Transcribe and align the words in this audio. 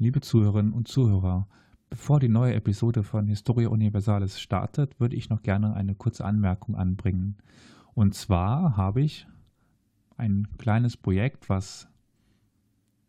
liebe 0.00 0.22
Zuhörerinnen 0.22 0.72
und 0.72 0.88
Zuhörer, 0.88 1.46
bevor 1.90 2.20
die 2.20 2.28
neue 2.28 2.54
Episode 2.54 3.02
von 3.02 3.26
Historia 3.26 3.68
Universalis 3.68 4.40
startet, 4.40 4.98
würde 4.98 5.14
ich 5.14 5.28
noch 5.28 5.42
gerne 5.42 5.74
eine 5.74 5.94
kurze 5.94 6.24
Anmerkung 6.24 6.74
anbringen. 6.74 7.36
Und 7.92 8.14
zwar 8.14 8.78
habe 8.78 9.02
ich 9.02 9.26
ein 10.16 10.48
kleines 10.56 10.96
Projekt, 10.96 11.50
was 11.50 11.86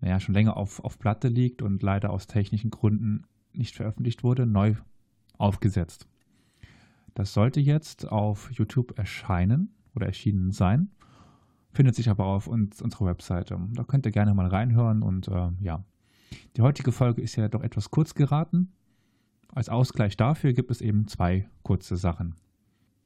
naja, 0.01 0.19
schon 0.19 0.33
länger 0.33 0.57
auf, 0.57 0.83
auf 0.83 0.99
Platte 0.99 1.29
liegt 1.29 1.61
und 1.61 1.81
leider 1.81 2.09
aus 2.09 2.27
technischen 2.27 2.71
Gründen 2.71 3.23
nicht 3.53 3.75
veröffentlicht 3.75 4.23
wurde, 4.23 4.45
neu 4.45 4.75
aufgesetzt. 5.37 6.07
Das 7.13 7.33
sollte 7.33 7.61
jetzt 7.61 8.11
auf 8.11 8.51
YouTube 8.51 8.97
erscheinen 8.97 9.73
oder 9.95 10.07
erschienen 10.07 10.51
sein, 10.51 10.89
findet 11.71 11.95
sich 11.95 12.09
aber 12.09 12.25
auf 12.25 12.47
uns, 12.47 12.81
unserer 12.81 13.05
Webseite. 13.05 13.57
Da 13.71 13.83
könnt 13.85 14.05
ihr 14.05 14.11
gerne 14.11 14.33
mal 14.33 14.47
reinhören 14.47 15.03
und 15.03 15.29
äh, 15.29 15.51
ja. 15.61 15.85
Die 16.55 16.61
heutige 16.61 16.91
Folge 16.91 17.21
ist 17.21 17.35
ja 17.35 17.47
doch 17.47 17.61
etwas 17.61 17.91
kurz 17.91 18.13
geraten. 18.13 18.71
Als 19.53 19.69
Ausgleich 19.69 20.15
dafür 20.17 20.53
gibt 20.53 20.71
es 20.71 20.81
eben 20.81 21.07
zwei 21.07 21.49
kurze 21.63 21.97
Sachen. 21.97 22.35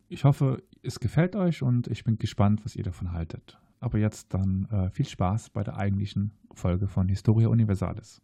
Ich 0.08 0.24
hoffe, 0.24 0.62
es 0.84 1.00
gefällt 1.00 1.36
euch 1.36 1.64
und 1.64 1.88
ich 1.88 2.04
bin 2.04 2.18
gespannt, 2.18 2.64
was 2.64 2.76
ihr 2.76 2.84
davon 2.84 3.12
haltet. 3.12 3.60
Aber 3.80 3.98
jetzt 3.98 4.34
dann 4.34 4.66
äh, 4.72 4.90
viel 4.92 5.08
Spaß 5.08 5.50
bei 5.50 5.64
der 5.64 5.78
eigentlichen 5.78 6.32
Folge 6.54 6.88
von 6.88 7.10
Historia 7.10 7.48
Universalis. 7.50 8.22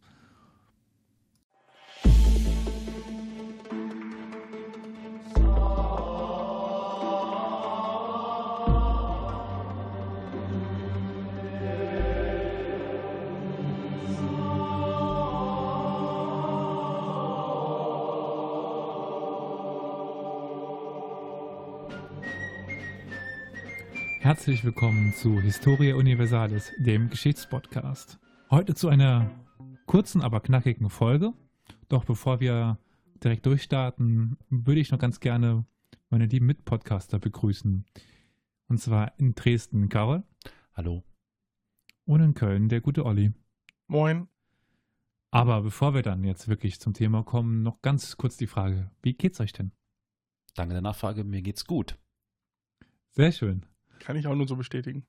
Herzlich 24.22 24.62
willkommen 24.62 25.12
zu 25.14 25.40
Historia 25.40 25.96
Universalis, 25.96 26.70
dem 26.78 27.10
Geschichtspodcast. 27.10 28.20
Heute 28.50 28.72
zu 28.72 28.88
einer 28.88 29.28
kurzen, 29.86 30.22
aber 30.22 30.38
knackigen 30.38 30.90
Folge. 30.90 31.32
Doch 31.88 32.04
bevor 32.04 32.38
wir 32.38 32.78
direkt 33.24 33.46
durchstarten, 33.46 34.38
würde 34.48 34.80
ich 34.80 34.92
noch 34.92 35.00
ganz 35.00 35.18
gerne 35.18 35.66
meine 36.08 36.26
lieben 36.26 36.46
Mitpodcaster 36.46 37.18
begrüßen. 37.18 37.84
Und 38.68 38.78
zwar 38.78 39.18
in 39.18 39.34
Dresden 39.34 39.88
Karol. 39.88 40.22
Hallo. 40.72 41.02
Und 42.04 42.20
in 42.20 42.34
Köln 42.34 42.68
der 42.68 42.80
gute 42.80 43.04
Olli. 43.04 43.32
Moin. 43.88 44.28
Aber 45.32 45.62
bevor 45.62 45.94
wir 45.94 46.02
dann 46.02 46.22
jetzt 46.22 46.46
wirklich 46.46 46.78
zum 46.78 46.94
Thema 46.94 47.24
kommen, 47.24 47.64
noch 47.64 47.82
ganz 47.82 48.16
kurz 48.16 48.36
die 48.36 48.46
Frage: 48.46 48.88
Wie 49.02 49.14
geht's 49.14 49.40
euch 49.40 49.52
denn? 49.52 49.72
Danke 50.54 50.74
der 50.74 50.82
Nachfrage, 50.82 51.24
mir 51.24 51.42
geht's 51.42 51.64
gut. 51.64 51.98
Sehr 53.10 53.32
schön. 53.32 53.66
Kann 54.02 54.16
ich 54.16 54.26
auch 54.26 54.34
nur 54.34 54.48
so 54.48 54.56
bestätigen. 54.56 55.06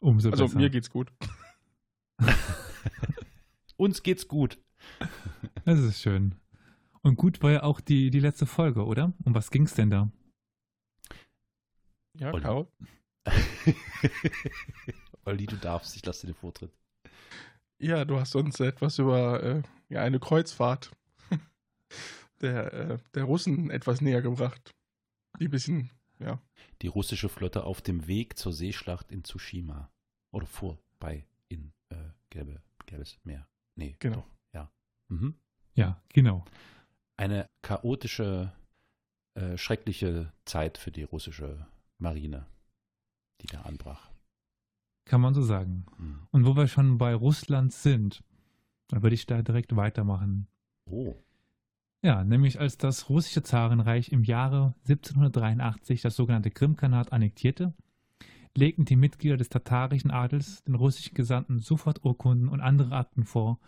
Umso 0.00 0.30
also 0.30 0.46
besser. 0.46 0.58
mir 0.58 0.70
geht's 0.70 0.90
gut. 0.90 1.12
Uns 3.76 4.02
geht's 4.02 4.26
gut. 4.26 4.58
Das 5.64 5.78
ist 5.78 6.02
schön. 6.02 6.34
Und 7.02 7.14
gut 7.14 7.42
war 7.44 7.52
ja 7.52 7.62
auch 7.62 7.80
die, 7.80 8.10
die 8.10 8.18
letzte 8.18 8.46
Folge, 8.46 8.84
oder? 8.84 9.12
Um 9.24 9.36
was 9.36 9.52
ging's 9.52 9.74
denn 9.74 9.90
da? 9.90 10.10
Ja, 12.14 12.32
Olli. 12.32 12.42
Caro. 12.42 12.72
Olli, 15.24 15.46
du 15.46 15.56
darfst, 15.56 15.94
ich 15.94 16.04
lasse 16.04 16.26
dir 16.26 16.32
den 16.32 16.40
Vortritt. 16.40 16.72
Ja, 17.78 18.04
du 18.04 18.18
hast 18.18 18.34
uns 18.34 18.58
etwas 18.58 18.98
über 18.98 19.40
äh, 19.40 19.62
ja, 19.88 20.02
eine 20.02 20.18
Kreuzfahrt 20.18 20.90
der, 22.40 22.72
äh, 22.72 22.98
der 23.14 23.24
Russen 23.24 23.70
etwas 23.70 24.00
näher 24.00 24.22
gebracht. 24.22 24.74
Die 25.38 25.44
ein 25.44 25.50
bisschen, 25.52 25.90
ja. 26.18 26.40
Die 26.82 26.86
russische 26.88 27.28
Flotte 27.28 27.64
auf 27.64 27.80
dem 27.80 28.06
Weg 28.06 28.38
zur 28.38 28.52
Seeschlacht 28.52 29.10
in 29.12 29.24
Tsushima. 29.24 29.90
Oder 30.32 30.46
vorbei 30.46 31.26
in 31.48 31.72
äh, 31.88 31.96
Gelbe, 32.30 32.62
Gelbes 32.86 33.18
Meer. 33.24 33.48
Nee, 33.76 33.96
Genau. 33.98 34.16
doch, 34.16 34.26
ja. 34.54 34.70
Mhm. 35.08 35.34
Ja, 35.74 36.02
genau. 36.08 36.44
Eine 37.16 37.48
chaotische, 37.62 38.52
äh, 39.34 39.56
schreckliche 39.56 40.32
Zeit 40.44 40.78
für 40.78 40.90
die 40.90 41.04
russische 41.04 41.66
Marine, 41.98 42.46
die 43.40 43.46
da 43.46 43.62
anbrach. 43.62 44.10
Kann 45.04 45.20
man 45.20 45.34
so 45.34 45.42
sagen. 45.42 45.86
Mhm. 45.96 46.28
Und 46.32 46.44
wo 46.46 46.56
wir 46.56 46.68
schon 46.68 46.98
bei 46.98 47.14
Russland 47.14 47.72
sind, 47.72 48.22
dann 48.88 49.02
würde 49.02 49.14
ich 49.14 49.26
da 49.26 49.42
direkt 49.42 49.74
weitermachen. 49.74 50.46
Oh, 50.90 51.14
Ja, 52.02 52.22
nämlich 52.22 52.60
als 52.60 52.78
das 52.78 53.08
russische 53.08 53.42
Zarenreich 53.42 54.12
im 54.12 54.22
Jahre 54.22 54.74
1783 54.88 56.00
das 56.00 56.14
sogenannte 56.14 56.50
Krimkanat 56.50 57.12
annektierte, 57.12 57.74
legten 58.56 58.84
die 58.84 58.96
Mitglieder 58.96 59.36
des 59.36 59.48
tatarischen 59.48 60.10
Adels 60.10 60.62
den 60.64 60.76
russischen 60.76 61.14
Gesandten 61.14 61.58
sofort 61.58 62.04
Urkunden 62.04 62.48
und 62.48 62.60
andere 62.60 62.94
Akten 62.94 63.24
vor, 63.24 63.58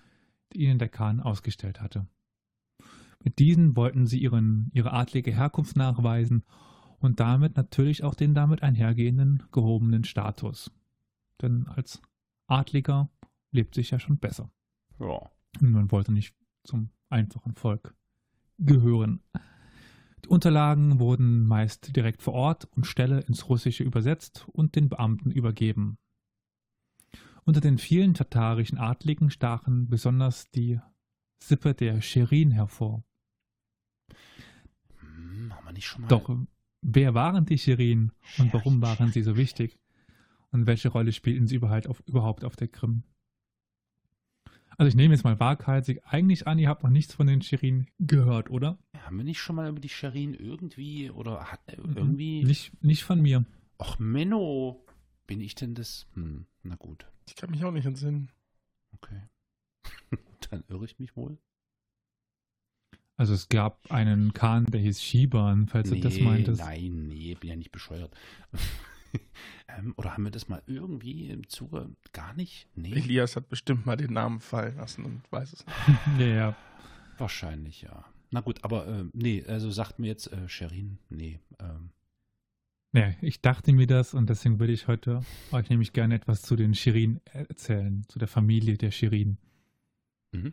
die 0.53 0.65
ihnen 0.65 0.79
der 0.79 0.89
Khan 0.89 1.21
ausgestellt 1.21 1.81
hatte. 1.81 2.07
Mit 3.23 3.39
diesen 3.39 3.77
wollten 3.77 4.07
sie 4.07 4.21
ihren, 4.21 4.71
ihre 4.73 4.93
adlige 4.93 5.33
Herkunft 5.33 5.77
nachweisen 5.77 6.45
und 7.01 7.21
damit 7.21 7.57
natürlich 7.57 8.05
auch 8.05 8.15
den 8.15 8.35
damit 8.35 8.63
einhergehenden 8.63 9.43
gehobenen 9.53 10.05
Status. 10.05 10.71
Denn 11.43 11.67
als 11.67 12.01
Adliger 12.47 13.11
lebt 13.51 13.75
sich 13.75 13.91
ja 13.91 13.99
schon 13.99 14.19
besser. 14.19 14.51
ja. 15.01 15.31
Und 15.61 15.73
man 15.73 15.91
wollte 15.91 16.13
nicht 16.13 16.35
zum 16.63 16.91
einfachen 17.09 17.55
Volk 17.55 17.95
gehören. 18.61 19.23
Die 20.25 20.29
Unterlagen 20.29 21.01
wurden 21.01 21.47
meist 21.47 21.97
direkt 21.97 22.23
vor 22.23 22.35
Ort 22.35 22.67
und 22.77 22.87
Stelle 22.87 23.21
ins 23.21 23.49
Russische 23.49 23.85
übersetzt 23.85 24.47
und 24.53 24.77
den 24.77 24.89
Beamten 24.89 25.31
übergeben. 25.31 25.99
Unter 27.45 27.61
den 27.61 27.79
vielen 27.79 28.15
tatarischen 28.15 28.79
Adligen 28.79 29.31
stachen 29.31 29.89
besonders 29.89 30.51
die 30.51 30.79
Sippe 31.43 31.75
der 31.75 32.01
Scherin 32.03 32.51
hervor. 32.51 33.03
Hm, 35.01 35.55
haben 35.55 35.65
wir 35.65 35.73
nicht 35.73 35.87
schon 35.87 36.03
mal. 36.03 36.09
Doch 36.09 36.37
wer 36.83 37.15
waren 37.15 37.47
die 37.47 37.59
Scherin 37.59 38.13
und 38.39 38.53
warum 38.53 38.83
waren 38.83 39.11
sie 39.11 39.23
so 39.23 39.37
wichtig? 39.37 39.79
Und 40.53 40.67
welche 40.67 40.89
Rolle 40.89 41.13
spielten 41.13 41.47
sie 41.47 41.57
überhaupt 41.57 41.87
auf, 41.87 42.03
überhaupt 42.07 42.45
auf 42.45 42.57
der 42.57 42.69
Krim? 42.69 43.05
Also 44.81 44.89
ich 44.89 44.95
nehme 44.95 45.13
jetzt 45.13 45.25
mal 45.25 45.39
waghalsig 45.39 46.01
eigentlich 46.07 46.47
an, 46.47 46.59
ihr 46.59 46.71
habt 46.71 46.83
noch 46.83 46.89
nichts 46.89 47.13
von 47.13 47.27
den 47.27 47.43
Scherin 47.43 47.87
gehört, 47.99 48.49
oder? 48.49 48.79
Haben 48.97 49.19
wir 49.19 49.25
nicht 49.25 49.39
schon 49.39 49.57
mal 49.57 49.69
über 49.69 49.79
die 49.79 49.91
Scherin 49.91 50.33
irgendwie 50.33 51.11
oder 51.11 51.53
hat, 51.53 51.61
äh, 51.67 51.77
Mhm. 51.77 51.97
irgendwie. 51.99 52.45
Nicht, 52.45 52.83
nicht 52.83 53.05
von 53.05 53.21
mir. 53.21 53.45
Ach, 53.77 53.99
Menno. 53.99 54.83
Bin 55.27 55.43
ich 55.43 55.55
denn 55.55 55.75
das? 55.75 56.07
Hm, 56.15 56.47
na 56.63 56.77
gut. 56.77 57.05
Ich 57.29 57.37
kann 57.37 57.51
mich 57.51 57.63
auch 57.63 57.73
nicht 57.73 57.85
entsinnen. 57.85 58.31
Okay. 58.93 59.21
Dann 60.51 60.65
irre 60.69 60.87
ich 60.87 60.99
mich 60.99 61.15
wohl. 61.15 61.37
Also 63.19 63.35
es 63.35 63.51
gab 63.51 63.91
einen 63.93 64.33
Khan, 64.33 64.65
der 64.65 64.81
hieß 64.81 65.03
Shiban, 65.03 65.67
falls 65.67 65.91
du 65.91 66.01
das 66.01 66.19
meintest. 66.21 66.63
Nein, 66.63 67.09
nee, 67.09 67.35
bin 67.35 67.51
ja 67.51 67.57
nicht 67.57 67.71
bescheuert. 67.71 68.17
ähm, 69.79 69.95
oder 69.97 70.15
haben 70.15 70.25
wir 70.25 70.31
das 70.31 70.49
mal 70.49 70.63
irgendwie 70.67 71.29
im 71.29 71.49
Zuge 71.49 71.91
gar 72.13 72.35
nicht? 72.35 72.69
Nee, 72.75 72.93
Elias 72.93 73.37
hat 73.37 73.49
bestimmt 73.49 73.87
mal 73.87 73.97
den 73.97 74.13
Namen 74.13 74.41
fallen 74.41 74.77
lassen 74.77 75.05
und 75.05 75.23
weiß 75.31 75.53
es 75.53 75.67
nicht. 75.67 76.19
ja, 76.35 76.57
wahrscheinlich 77.19 77.83
ja. 77.83 78.05
Na 78.31 78.41
gut, 78.41 78.63
aber 78.63 78.87
äh, 78.87 79.05
nee, 79.13 79.45
also 79.47 79.71
sagt 79.71 79.99
mir 79.99 80.09
jetzt 80.09 80.33
äh, 80.33 80.49
Sherin, 80.49 80.99
nee. 81.09 81.41
Ähm, 81.59 81.91
Ja, 82.93 83.13
ich 83.21 83.41
dachte 83.41 83.73
mir 83.73 83.87
das 83.87 84.15
und 84.15 84.31
deswegen 84.31 84.61
würde 84.61 84.73
ich 84.73 84.87
heute 84.87 85.23
euch 85.51 85.69
nämlich 85.69 85.93
gerne 85.93 86.15
etwas 86.15 86.43
zu 86.43 86.57
den 86.57 86.75
Shirin 86.75 87.21
erzählen, 87.25 88.05
zu 88.09 88.19
der 88.19 88.29
Familie 88.29 88.77
der 88.77 88.91
Shirin. 88.91 89.39
mhm. 90.33 90.53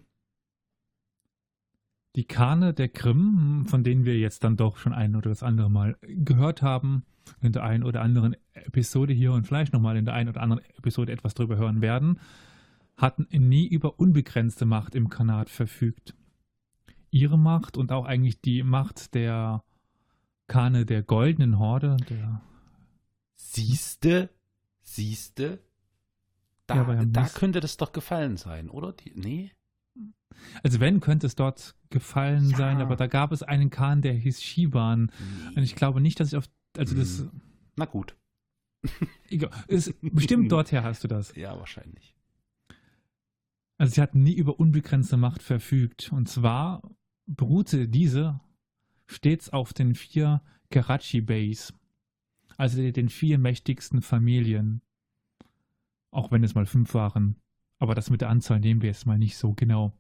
Die 2.17 2.25
Kane 2.25 2.73
der 2.73 2.89
Krim, 2.89 3.67
von 3.67 3.83
denen 3.83 4.03
wir 4.03 4.17
jetzt 4.17 4.43
dann 4.43 4.57
doch 4.57 4.77
schon 4.77 4.91
ein 4.91 5.15
oder 5.15 5.29
das 5.29 5.43
andere 5.43 5.69
Mal 5.69 5.97
gehört 6.01 6.63
haben, 6.63 7.05
in 7.41 7.51
der 7.51 7.63
einen 7.63 7.83
oder 7.83 8.01
anderen 8.01 8.35
Episode 8.53 9.13
hier 9.13 9.33
und 9.33 9.45
vielleicht 9.45 9.71
nochmal 9.71 9.97
in 9.97 10.05
der 10.05 10.15
einen 10.15 10.29
oder 10.29 10.41
anderen 10.41 10.63
Episode 10.79 11.11
etwas 11.11 11.35
drüber 11.35 11.57
hören 11.57 11.79
werden, 11.79 12.19
hatten 12.95 13.27
nie 13.29 13.67
über 13.67 13.99
unbegrenzte 13.99 14.65
Macht 14.65 14.95
im 14.95 15.09
Khanat 15.09 15.51
verfügt. 15.51 16.15
Ihre 17.11 17.37
Macht 17.37 17.77
und 17.77 17.91
auch 17.91 18.05
eigentlich 18.05 18.41
die 18.41 18.63
Macht 18.63 19.13
der 19.13 19.63
Kane 20.47 20.87
der 20.87 21.03
goldenen 21.03 21.59
Horde, 21.59 21.97
der 22.09 22.41
Siehste, 23.35 24.31
siehste. 24.81 25.59
Da, 26.65 26.77
Ja, 26.77 27.05
da 27.05 27.27
könnte 27.27 27.59
das 27.59 27.77
doch 27.77 27.91
gefallen 27.91 28.37
sein, 28.37 28.71
oder? 28.71 28.91
Die, 28.91 29.13
nee? 29.13 29.51
Also 30.63 30.79
wenn, 30.79 30.99
könnte 30.99 31.25
es 31.27 31.35
dort 31.35 31.75
gefallen 31.89 32.49
Ja. 32.51 32.57
sein, 32.57 32.77
aber 32.81 32.95
da 32.95 33.07
gab 33.07 33.31
es 33.31 33.44
einen 33.44 33.69
Khan, 33.69 34.01
der 34.01 34.13
hieß 34.13 34.41
Shiban. 34.41 35.11
Und 35.55 35.63
ich 35.63 35.75
glaube 35.75 35.99
nicht, 36.01 36.19
dass 36.19 36.29
ich 36.29 36.38
auf, 36.38 36.45
also 36.77 36.95
das, 36.95 37.19
Hm. 37.19 37.41
Na 37.75 37.85
gut. 37.85 38.15
egal, 39.29 39.51
ist, 39.67 39.94
bestimmt 40.01 40.51
dorther 40.51 40.83
hast 40.83 41.03
du 41.03 41.07
das. 41.07 41.35
Ja, 41.35 41.57
wahrscheinlich. 41.57 42.15
Also 43.79 43.94
sie 43.95 44.01
hatten 44.01 44.23
nie 44.23 44.33
über 44.33 44.59
unbegrenzte 44.59 45.17
Macht 45.17 45.41
verfügt. 45.44 46.11
Und 46.11 46.27
zwar 46.29 46.81
beruhte 47.27 47.88
diese 47.88 48.39
stets 49.05 49.50
auf 49.51 49.73
den 49.73 49.93
vier 49.95 50.41
Karachi 50.71 51.21
Bays, 51.21 51.73
also 52.57 52.91
den 52.91 53.09
vier 53.09 53.38
mächtigsten 53.38 54.01
Familien. 54.01 54.81
Auch 56.11 56.31
wenn 56.31 56.43
es 56.43 56.55
mal 56.55 56.65
fünf 56.65 56.93
waren. 56.93 57.35
Aber 57.79 57.95
das 57.95 58.09
mit 58.09 58.21
der 58.21 58.29
Anzahl 58.29 58.59
nehmen 58.59 58.81
wir 58.81 58.89
jetzt 58.89 59.06
mal 59.06 59.19
nicht 59.19 59.38
so 59.38 59.53
genau. 59.53 59.94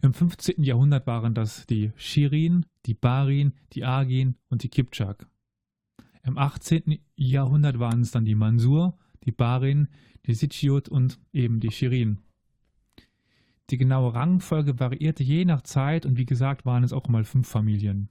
Im 0.00 0.12
15. 0.12 0.62
Jahrhundert 0.62 1.06
waren 1.06 1.34
das 1.34 1.66
die 1.66 1.92
Shirin, 1.96 2.66
die 2.86 2.94
Barin, 2.94 3.52
die 3.72 3.84
Agin 3.84 4.36
und 4.48 4.62
die 4.62 4.68
Kipchak. 4.68 5.26
Im 6.24 6.38
18. 6.38 6.98
Jahrhundert 7.16 7.78
waren 7.78 8.00
es 8.00 8.10
dann 8.10 8.24
die 8.24 8.34
Mansur, 8.34 8.96
die 9.24 9.32
Barin, 9.32 9.88
die 10.26 10.34
Sichiot 10.34 10.88
und 10.88 11.18
eben 11.32 11.60
die 11.60 11.70
Shirin. 11.70 12.18
Die 13.70 13.76
genaue 13.76 14.14
Rangfolge 14.14 14.78
variierte 14.78 15.22
je 15.22 15.44
nach 15.44 15.62
Zeit 15.62 16.06
und 16.06 16.16
wie 16.16 16.26
gesagt 16.26 16.64
waren 16.64 16.84
es 16.84 16.92
auch 16.92 17.08
mal 17.08 17.24
fünf 17.24 17.48
Familien. 17.48 18.08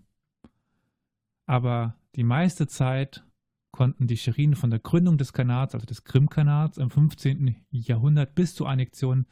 Aber 1.46 1.96
die 2.16 2.24
meiste 2.24 2.68
Zeit 2.68 3.24
konnten 3.72 4.08
die 4.08 4.18
Shirin 4.18 4.56
von 4.56 4.70
der 4.70 4.80
Gründung 4.80 5.18
des 5.18 5.34
Kanats, 5.34 5.74
also 5.74 5.86
des 5.86 6.04
Krimkanats 6.04 6.78
im 6.78 6.90
15. 6.90 7.56
Jahrhundert 7.70 8.36
bis 8.36 8.56
zur 8.56 8.70
Annexion 8.70 9.26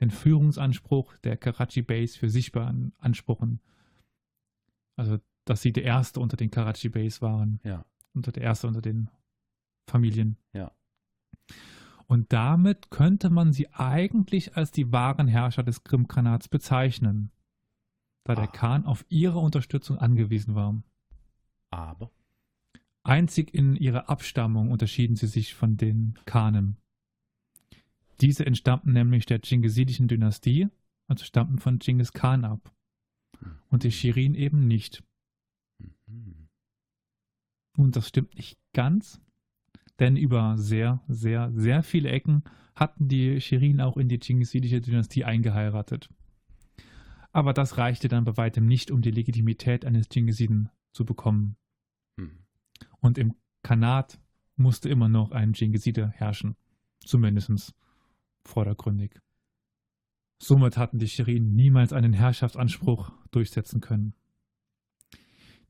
den 0.00 0.10
Führungsanspruch 0.10 1.16
der 1.18 1.36
Karachi 1.36 1.82
Base 1.82 2.18
für 2.18 2.28
sich 2.28 2.52
beanspruchen. 2.52 3.60
Also, 4.96 5.18
dass 5.44 5.62
sie 5.62 5.72
der 5.72 5.84
Erste 5.84 6.20
unter 6.20 6.36
den 6.36 6.50
Karachi 6.50 6.88
Base 6.88 7.20
waren. 7.22 7.60
Ja. 7.64 7.84
Unter 8.14 8.32
der 8.32 8.42
Erste 8.42 8.66
unter 8.66 8.82
den 8.82 9.08
Familien. 9.88 10.36
Ja. 10.52 10.72
Und 12.06 12.32
damit 12.32 12.90
könnte 12.90 13.30
man 13.30 13.52
sie 13.52 13.72
eigentlich 13.72 14.56
als 14.56 14.70
die 14.70 14.92
wahren 14.92 15.28
Herrscher 15.28 15.62
des 15.62 15.84
Krimkanats 15.84 16.48
bezeichnen, 16.48 17.32
da 18.24 18.34
der 18.34 18.48
Ach. 18.48 18.52
Khan 18.52 18.84
auf 18.84 19.04
ihre 19.08 19.38
Unterstützung 19.38 19.98
angewiesen 19.98 20.54
war. 20.54 20.82
Aber. 21.70 22.12
Einzig 23.06 23.54
in 23.54 23.76
ihrer 23.76 24.08
Abstammung 24.08 24.70
unterschieden 24.70 25.16
sie 25.16 25.28
sich 25.28 25.54
von 25.54 25.76
den 25.76 26.18
Khanen. 26.24 26.76
Diese 28.20 28.44
entstammten 28.44 28.92
nämlich 28.92 29.26
der 29.26 29.40
Dschingisidischen 29.40 30.08
Dynastie, 30.08 30.68
also 31.06 31.24
stammten 31.24 31.58
von 31.58 31.78
Genghis 31.78 32.12
Khan 32.12 32.44
ab. 32.44 32.74
Und 33.68 33.84
die 33.84 33.92
Shirin 33.92 34.34
eben 34.34 34.66
nicht. 34.66 35.04
Mhm. 36.06 36.48
Und 37.76 37.94
das 37.94 38.08
stimmt 38.08 38.34
nicht 38.36 38.58
ganz, 38.72 39.20
denn 39.98 40.16
über 40.16 40.56
sehr, 40.56 41.02
sehr, 41.06 41.52
sehr 41.52 41.82
viele 41.82 42.08
Ecken 42.08 42.42
hatten 42.74 43.08
die 43.08 43.40
Shirin 43.40 43.80
auch 43.80 43.96
in 43.96 44.08
die 44.08 44.18
Dschingisidische 44.18 44.80
Dynastie 44.80 45.24
eingeheiratet. 45.24 46.08
Aber 47.32 47.52
das 47.52 47.76
reichte 47.76 48.08
dann 48.08 48.24
bei 48.24 48.36
weitem 48.36 48.66
nicht, 48.66 48.90
um 48.90 49.02
die 49.02 49.10
Legitimität 49.10 49.84
eines 49.84 50.08
Dschingisiden 50.08 50.70
zu 50.92 51.04
bekommen. 51.04 51.56
Und 53.00 53.18
im 53.18 53.34
Khanat 53.62 54.18
musste 54.56 54.88
immer 54.88 55.08
noch 55.08 55.32
ein 55.32 55.52
Dschingiside 55.52 56.10
herrschen. 56.10 56.56
Zumindest 57.00 57.74
vordergründig. 58.44 59.20
Somit 60.38 60.76
hatten 60.76 60.98
die 60.98 61.08
Shirin 61.08 61.54
niemals 61.54 61.92
einen 61.92 62.12
Herrschaftsanspruch 62.12 63.12
durchsetzen 63.30 63.80
können. 63.80 64.14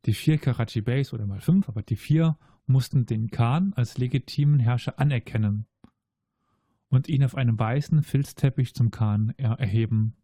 Die 0.06 0.14
vier 0.14 0.38
Karachi 0.38 0.81
Beys 0.81 1.12
oder 1.12 1.26
mal 1.26 1.40
fünf, 1.40 1.69
aber 1.69 1.82
die 1.82 1.96
vier 1.96 2.38
mussten 2.67 3.06
den 3.06 3.31
Khan 3.31 3.73
als 3.75 3.99
legitimen 3.99 4.58
Herrscher 4.58 4.99
anerkennen 4.99 5.67
und 6.88 7.08
ihn 7.08 7.25
auf 7.25 7.34
einem 7.34 7.58
weißen 7.58 8.02
Filzteppich 8.02 8.75
zum 8.75 8.90
Khan 8.90 9.34
er 9.37 9.58
erheben. 9.58 10.17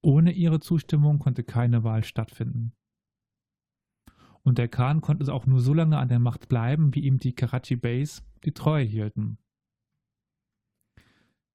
Ohne 0.00 0.32
ihre 0.32 0.60
Zustimmung 0.60 1.18
konnte 1.18 1.44
keine 1.44 1.84
Wahl 1.84 2.02
stattfinden. 2.04 2.72
Und 4.44 4.58
der 4.58 4.68
Khan 4.68 5.00
konnte 5.00 5.32
auch 5.32 5.46
nur 5.46 5.60
so 5.60 5.72
lange 5.72 5.98
an 5.98 6.08
der 6.08 6.18
Macht 6.18 6.48
bleiben, 6.48 6.94
wie 6.94 7.00
ihm 7.00 7.18
die 7.18 7.34
Karachi 7.34 7.76
Beys 7.76 8.24
die 8.44 8.52
Treue 8.52 8.84
hielten. 8.84 9.38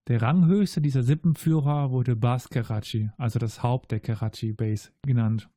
Der 0.07 0.21
ranghöchste 0.21 0.79
dieser 0.79 1.03
Sippenführer 1.03 1.91
wurde 1.91 2.15
Bas 2.15 2.49
Karachi, 2.49 3.09
also 3.17 3.39
das 3.39 3.61
Haupt 3.61 3.91
der 3.91 3.99
Karachi 3.99 4.53
Beys, 4.53 4.93
genannt. 5.01 5.49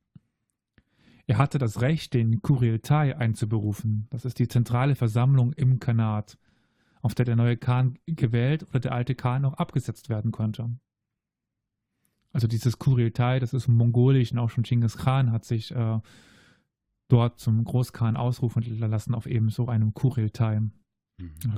Er 1.25 1.37
hatte 1.37 1.57
das 1.57 1.79
Recht, 1.79 2.13
den 2.13 2.41
Kurieltai 2.41 3.15
einzuberufen. 3.15 4.07
Das 4.09 4.25
ist 4.25 4.39
die 4.39 4.49
zentrale 4.49 4.95
Versammlung 4.95 5.53
im 5.53 5.79
Khanat, 5.79 6.37
auf 7.01 7.15
der 7.15 7.23
der 7.23 7.37
neue 7.37 7.55
Khan 7.55 7.97
gewählt 8.05 8.63
oder 8.67 8.81
der 8.81 8.91
alte 8.91 9.15
Khan 9.15 9.45
auch 9.45 9.53
abgesetzt 9.53 10.09
werden 10.09 10.33
konnte. 10.33 10.69
Also 12.33 12.47
dieses 12.47 12.77
Kurieltai, 12.77 13.39
das 13.39 13.53
ist 13.53 13.69
im 13.69 13.75
Mongolischen 13.75 14.37
auch 14.37 14.49
schon 14.49 14.63
Genghis 14.63 14.97
Khan 14.97 15.31
hat 15.31 15.45
sich 15.45 15.71
äh, 15.73 15.99
dort 17.11 17.39
zum 17.39 17.63
Großkhan 17.63 18.15
ausrufen 18.15 18.63
lassen 18.79 19.13
auf 19.15 19.25
eben 19.25 19.49
so 19.49 19.67
einem 19.67 19.93
Kurieltai. 19.93 20.61
Mhm. 20.61 20.71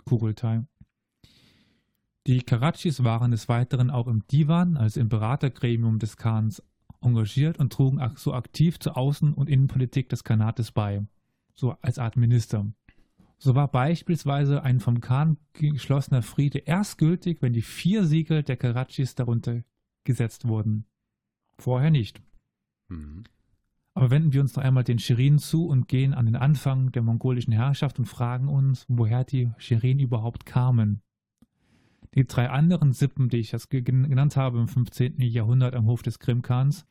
Kurultai. 0.05 0.63
Die 2.25 2.41
Karachis 2.41 3.03
waren 3.03 3.31
des 3.31 3.49
Weiteren 3.49 3.89
auch 3.89 4.07
im 4.07 4.25
Divan, 4.27 4.77
also 4.77 4.99
im 4.99 5.09
Beratergremium 5.09 5.99
des 5.99 6.17
Khans, 6.17 6.63
engagiert 7.01 7.59
und 7.59 7.73
trugen 7.73 8.01
so 8.15 8.33
aktiv 8.33 8.79
zur 8.79 8.97
Außen- 8.97 9.33
und 9.33 9.49
Innenpolitik 9.49 10.07
des 10.09 10.23
Khanates 10.23 10.71
bei, 10.71 11.05
so 11.53 11.75
als 11.81 11.99
Art 11.99 12.15
Minister. 12.15 12.65
So 13.37 13.55
war 13.55 13.67
beispielsweise 13.67 14.63
ein 14.63 14.79
vom 14.79 15.01
Khan 15.01 15.35
geschlossener 15.51 16.21
Friede 16.21 16.59
erst 16.59 16.97
gültig, 16.97 17.41
wenn 17.41 17.51
die 17.51 17.61
vier 17.61 18.05
Siegel 18.05 18.41
der 18.41 18.55
Karachis 18.55 19.15
darunter 19.15 19.63
gesetzt 20.05 20.47
wurden. 20.47 20.85
Vorher 21.57 21.91
nicht. 21.91 22.21
Mhm. 22.87 23.25
Aber 23.95 24.09
wenden 24.09 24.33
wir 24.33 24.41
uns 24.41 24.55
noch 24.55 24.63
einmal 24.63 24.83
den 24.83 24.97
Shirin 24.99 25.37
zu 25.37 25.67
und 25.67 25.87
gehen 25.87 26.13
an 26.13 26.25
den 26.25 26.35
Anfang 26.35 26.91
der 26.91 27.03
mongolischen 27.03 27.53
Herrschaft 27.53 27.99
und 27.99 28.05
fragen 28.05 28.47
uns, 28.47 28.85
woher 28.89 29.23
die 29.23 29.51
Shirin 29.57 29.99
überhaupt 29.99 30.45
kamen. 30.45 31.01
Die 32.15 32.25
drei 32.25 32.49
anderen 32.49 32.93
Sippen, 32.93 33.29
die 33.29 33.37
ich 33.37 33.51
ge- 33.69 33.81
genannt 33.81 34.35
habe 34.35 34.59
im 34.59 34.67
15. 34.67 35.19
Jahrhundert 35.19 35.75
am 35.75 35.85
Hof 35.85 36.01
des 36.01 36.19
Krimkans, 36.19 36.85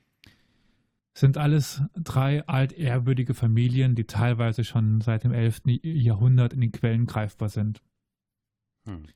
sind 1.15 1.37
alles 1.37 1.83
drei 1.95 2.47
altehrwürdige 2.47 3.35
Familien, 3.35 3.95
die 3.95 4.05
teilweise 4.05 4.65
schon 4.65 5.01
seit 5.01 5.25
dem 5.25 5.33
11. 5.33 5.63
Jahrhundert 5.83 6.53
in 6.55 6.61
den 6.61 6.73
Quellen 6.73 7.07
greifbar 7.07 7.49
sind. 7.49 7.83
Mhm. 8.87 9.07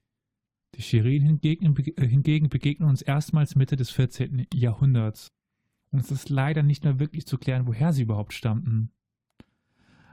Die 0.75 0.83
Shirin 0.83 1.23
hingegen, 1.23 1.75
äh, 1.97 2.07
hingegen 2.07 2.49
begegnen 2.51 2.89
uns 2.89 3.01
erstmals 3.01 3.57
Mitte 3.57 3.77
des 3.77 3.91
14. 3.91 4.47
Jahrhunderts. 4.53 5.33
Und 5.97 6.03
es 6.03 6.11
ist 6.11 6.29
leider 6.29 6.63
nicht 6.63 6.85
mehr 6.85 6.99
wirklich 6.99 7.27
zu 7.27 7.39
klären, 7.39 7.67
woher 7.67 7.91
sie 7.95 8.03
überhaupt 8.03 8.35
stammten. 8.35 8.91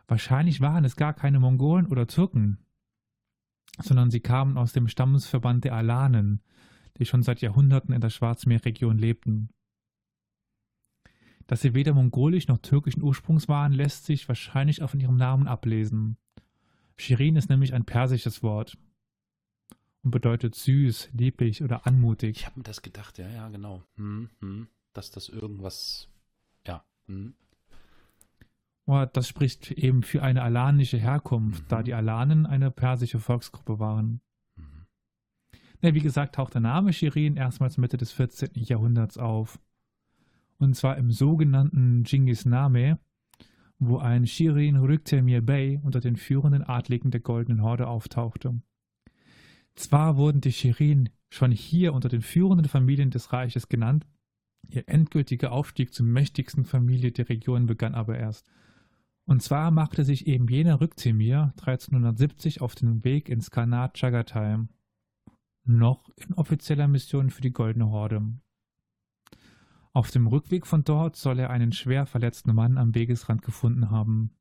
Wahrscheinlich 0.08 0.62
waren 0.62 0.86
es 0.86 0.96
gar 0.96 1.14
keine 1.14 1.42
Mongolen 1.42 1.88
oder 1.88 2.08
Türken, 2.08 2.58
sondern 3.82 4.10
sie 4.10 4.22
kamen 4.22 4.58
aus 4.58 4.72
dem 4.72 4.88
Stammesverband 4.88 5.66
der 5.66 5.76
Alanen, 5.76 6.42
die 6.98 7.06
schon 7.06 7.22
seit 7.22 7.42
Jahrhunderten 7.42 7.94
in 7.94 8.00
der 8.00 8.12
Schwarzmeerregion 8.12 8.98
lebten. 8.98 9.50
Dass 11.48 11.60
sie 11.60 11.74
weder 11.74 11.94
mongolisch 11.94 12.48
noch 12.48 12.60
türkischen 12.60 13.04
Ursprungs 13.04 13.50
waren, 13.50 13.74
lässt 13.74 14.06
sich 14.06 14.30
wahrscheinlich 14.30 14.84
auch 14.84 14.92
von 14.92 15.02
ihrem 15.02 15.18
Namen 15.18 15.50
ablesen. 15.50 16.16
Shirin 16.96 17.36
ist 17.36 17.50
nämlich 17.50 17.74
ein 17.74 17.84
persisches 17.84 18.42
Wort 18.42 18.78
und 20.04 20.12
bedeutet 20.12 20.56
süß, 20.56 21.10
lieblich 21.12 21.62
oder 21.62 21.86
anmutig. 21.86 22.38
Ich 22.38 22.46
habe 22.46 22.62
mir 22.62 22.64
das 22.64 22.84
gedacht, 22.84 23.18
ja, 23.18 23.28
ja, 23.28 23.50
genau. 23.50 23.84
Mhm. 23.98 24.30
Mhm. 24.40 24.70
Dass 24.94 25.12
das 25.12 25.30
irgendwas. 25.30 26.08
Ja. 26.68 26.86
Oh, 28.86 29.06
das 29.12 29.28
spricht 29.28 29.72
eben 29.72 30.04
für 30.04 30.22
eine 30.24 30.44
alanische 30.44 30.98
Herkunft, 30.98 31.64
Mhm. 31.64 31.68
da 31.68 31.84
die 31.84 31.94
Alanen 31.94 32.46
eine 32.46 32.70
persische 32.72 33.20
Volksgruppe 33.20 33.80
waren. 33.80 34.22
Mhm. 34.56 34.86
Ja, 35.82 35.94
wie 35.94 36.02
gesagt, 36.02 36.36
taucht 36.36 36.54
der 36.54 36.62
Name 36.62 36.94
Shirin 36.94 37.36
erstmals 37.38 37.78
Mitte 37.78 37.98
des 37.98 38.12
14. 38.12 38.64
Jahrhunderts 38.64 39.18
auf. 39.18 39.60
Und 40.58 40.76
zwar 40.76 40.98
im 40.98 41.12
sogenannten 41.12 42.04
Genghis 42.04 42.46
Name, 42.46 43.00
wo 43.80 43.98
ein 43.98 44.28
Shirin 44.28 44.78
Rüktemir 44.78 45.42
Bey 45.42 45.80
unter 45.84 46.00
den 46.00 46.16
führenden 46.16 46.64
Adligen 46.64 47.12
der 47.12 47.20
Goldenen 47.20 47.62
Horde 47.64 47.88
auftauchte. 47.88 48.62
Zwar 49.76 50.18
wurden 50.18 50.40
die 50.40 50.54
Shirin 50.54 51.10
schon 51.30 51.52
hier 51.52 51.94
unter 51.94 52.08
den 52.08 52.22
führenden 52.22 52.68
Familien 52.68 53.10
des 53.10 53.34
Reiches 53.34 53.68
genannt, 53.68 54.06
ihr 54.70 54.88
endgültiger 54.88 55.52
Aufstieg 55.52 55.94
zur 55.94 56.06
mächtigsten 56.06 56.66
Familie 56.66 57.12
der 57.12 57.30
Region 57.30 57.66
begann 57.66 57.96
aber 57.96 58.18
erst. 58.18 58.50
Und 59.26 59.42
zwar 59.42 59.72
machte 59.72 60.04
sich 60.04 60.28
eben 60.28 60.48
jener 60.48 60.82
Rüktemir 60.82 61.54
1370 61.60 62.62
auf 62.62 62.76
den 62.76 63.04
Weg 63.04 63.30
ins 63.30 63.52
Khanat 63.52 63.98
Chagatai, 63.98 64.68
noch 65.64 66.10
in 66.18 66.34
offizieller 66.34 66.88
Mission 66.88 67.30
für 67.30 67.42
die 67.42 67.54
Goldene 67.54 67.90
Horde. 67.90 68.22
Auf 69.94 70.12
dem 70.12 70.28
Rückweg 70.28 70.66
von 70.66 70.84
dort 70.84 71.16
soll 71.16 71.40
er 71.40 71.52
einen 71.52 71.72
schwer 71.72 72.06
verletzten 72.06 72.54
Mann 72.54 72.78
am 72.78 72.96
Wegesrand 72.96 73.44
gefunden 73.44 73.92
haben. 73.92 74.36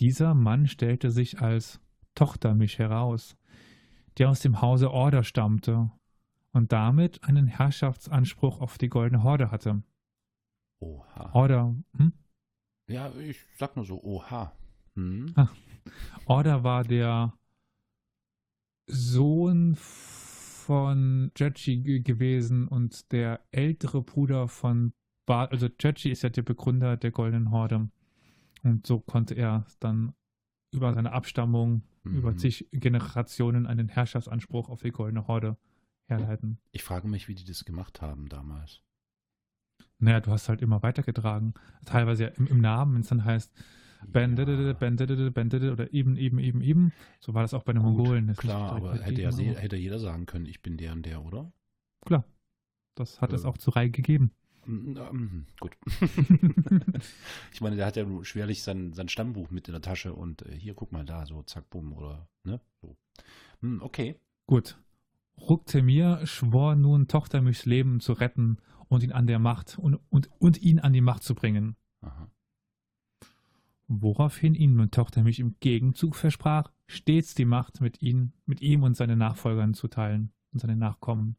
Dieser 0.00 0.34
Mann 0.34 0.66
stellte 0.66 1.10
sich 1.10 1.40
als 1.40 1.80
Tochtermisch 2.14 2.78
heraus, 2.78 3.36
der 4.18 4.30
aus 4.30 4.40
dem 4.40 4.60
Hause 4.60 4.90
Order 4.90 5.22
stammte 5.22 5.90
und 6.54 6.72
damit 6.72 7.24
einen 7.24 7.46
Herrschaftsanspruch 7.48 8.60
auf 8.60 8.78
die 8.78 8.88
Goldene 8.88 9.22
Horde 9.24 9.50
hatte. 9.50 9.82
Oha. 10.80 11.30
Order, 11.34 11.74
hm? 11.96 12.12
Ja, 12.88 13.12
ich 13.16 13.40
sag 13.58 13.76
nur 13.76 13.84
so, 13.84 14.02
oha. 14.02 14.52
Hm? 14.94 15.32
Ah. 15.34 15.48
Order 16.26 16.62
war 16.62 16.84
der 16.84 17.34
Sohn 18.86 19.74
von 19.76 21.32
Jechi 21.36 22.00
gewesen 22.00 22.68
und 22.68 23.10
der 23.12 23.40
ältere 23.50 24.02
Bruder 24.02 24.48
von 24.48 24.92
Bar, 25.26 25.50
also 25.50 25.68
Jechi 25.80 26.10
ist 26.10 26.22
ja 26.22 26.28
der 26.28 26.42
Begründer 26.42 26.96
der 26.96 27.10
Goldenen 27.10 27.50
Horde. 27.50 27.90
Und 28.62 28.86
so 28.86 29.00
konnte 29.00 29.34
er 29.34 29.66
dann 29.80 30.14
über 30.70 30.94
seine 30.94 31.12
Abstammung, 31.12 31.82
Mhm. 32.04 32.18
über 32.18 32.36
zig 32.36 32.68
Generationen 32.72 33.66
einen 33.66 33.88
Herrschaftsanspruch 33.88 34.68
auf 34.68 34.82
die 34.82 34.90
Goldene 34.90 35.26
Horde 35.26 35.56
herleiten. 36.06 36.58
Ich 36.72 36.82
frage 36.82 37.08
mich, 37.08 37.28
wie 37.28 37.34
die 37.34 37.44
das 37.44 37.64
gemacht 37.64 38.00
haben 38.02 38.28
damals. 38.28 38.82
Naja, 39.98 40.20
du 40.20 40.30
hast 40.30 40.48
halt 40.48 40.60
immer 40.60 40.82
weitergetragen. 40.82 41.54
Teilweise 41.86 42.24
ja 42.24 42.28
im, 42.30 42.46
im 42.46 42.60
Namen, 42.60 42.94
wenn 42.94 43.00
es 43.02 43.08
dann 43.08 43.24
heißt, 43.24 43.52
Ben, 44.06 44.36
Ja, 44.36 44.72
Ben, 44.74 44.96
Ben, 44.96 45.70
oder 45.70 45.92
eben, 45.94 46.16
eben, 46.16 46.38
eben, 46.38 46.60
eben. 46.60 46.92
So 47.20 47.32
war 47.34 47.42
das 47.42 47.54
auch 47.54 47.62
bei 47.62 47.72
den 47.72 47.82
gut, 47.82 47.96
Mongolen. 47.96 48.34
Klar, 48.36 48.72
aber 48.72 48.98
hätte, 48.98 49.26
aber- 49.26 49.42
hätte 49.42 49.76
jeder 49.76 49.98
sagen 49.98 50.26
können, 50.26 50.46
ich 50.46 50.60
bin 50.62 50.76
der 50.76 50.92
und 50.92 51.06
der, 51.06 51.24
oder? 51.24 51.52
Klar. 52.04 52.24
Das 52.96 53.20
hat 53.20 53.32
es 53.32 53.42
Ja. 53.44 53.48
auch 53.48 53.58
zu 53.58 53.70
Reihe 53.70 53.90
gegeben. 53.90 54.30
Ähm, 54.66 55.46
gut. 55.60 55.76
ich 57.52 57.60
meine, 57.60 57.76
der 57.76 57.86
hat 57.86 57.96
ja 57.96 58.06
schwerlich 58.24 58.62
sein, 58.62 58.92
sein 58.92 59.08
Stammbuch 59.08 59.50
mit 59.50 59.68
in 59.68 59.72
der 59.72 59.82
Tasche 59.82 60.14
und 60.14 60.42
äh, 60.42 60.54
hier, 60.54 60.74
guck 60.74 60.92
mal 60.92 61.04
da, 61.04 61.26
so 61.26 61.42
zack, 61.42 61.68
bumm, 61.70 61.92
oder, 61.92 62.28
ne? 62.44 62.60
So. 62.80 62.96
Hm, 63.60 63.82
okay. 63.82 64.16
Gut. 64.46 64.78
Ruktemir 65.38 66.26
schwor 66.26 66.74
nun, 66.76 67.08
Tochtermüchs 67.08 67.66
Leben 67.66 68.00
zu 68.00 68.12
retten 68.12 68.58
und 68.88 69.02
ihn 69.02 69.12
an 69.12 69.26
der 69.26 69.38
Macht 69.38 69.78
und, 69.78 69.98
und, 70.10 70.30
und 70.38 70.60
ihn 70.62 70.78
an 70.78 70.92
die 70.92 71.00
Macht 71.00 71.22
zu 71.22 71.34
bringen. 71.34 71.76
Aha. 72.00 72.30
Woraufhin 73.86 74.54
ihn 74.54 74.76
nun 74.76 74.90
Tochtermilch 74.90 75.40
im 75.40 75.56
Gegenzug 75.60 76.16
versprach, 76.16 76.70
stets 76.86 77.34
die 77.34 77.44
Macht 77.44 77.80
mit, 77.80 78.00
ihm, 78.00 78.32
mit 78.46 78.62
ihm 78.62 78.82
und 78.82 78.96
seinen 78.96 79.18
Nachfolgern 79.18 79.74
zu 79.74 79.88
teilen 79.88 80.32
und 80.52 80.60
seinen 80.60 80.78
Nachkommen. 80.78 81.36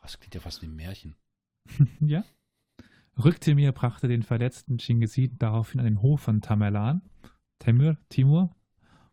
Das 0.00 0.20
klingt 0.20 0.34
ja 0.34 0.40
fast 0.40 0.60
wie 0.60 0.66
ein 0.66 0.76
Märchen. 0.76 1.16
ja? 2.00 2.24
Rücktemir 3.16 3.72
brachte 3.72 4.08
den 4.08 4.22
verletzten 4.22 4.78
Chingisid 4.78 5.40
daraufhin 5.40 5.80
an 5.80 5.86
den 5.86 6.02
Hof 6.02 6.20
von 6.20 6.42
Tamerlan, 6.42 7.02
Temür, 7.60 7.96
Timur, 8.08 8.54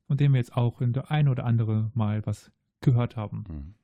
von 0.08 0.18
dem 0.18 0.34
wir 0.34 0.40
jetzt 0.40 0.58
auch 0.58 0.82
in 0.82 0.92
der 0.92 1.12
ein 1.12 1.30
oder 1.30 1.46
andere 1.46 1.92
Mal 1.94 2.26
was 2.26 2.52
gehört 2.82 3.16
haben. 3.16 3.46
Hm. 3.48 3.76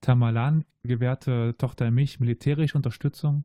Tamerlan 0.00 0.64
gewährte 0.82 1.54
Tochter 1.58 1.90
Mich 1.90 2.20
militärische 2.20 2.76
Unterstützung 2.76 3.44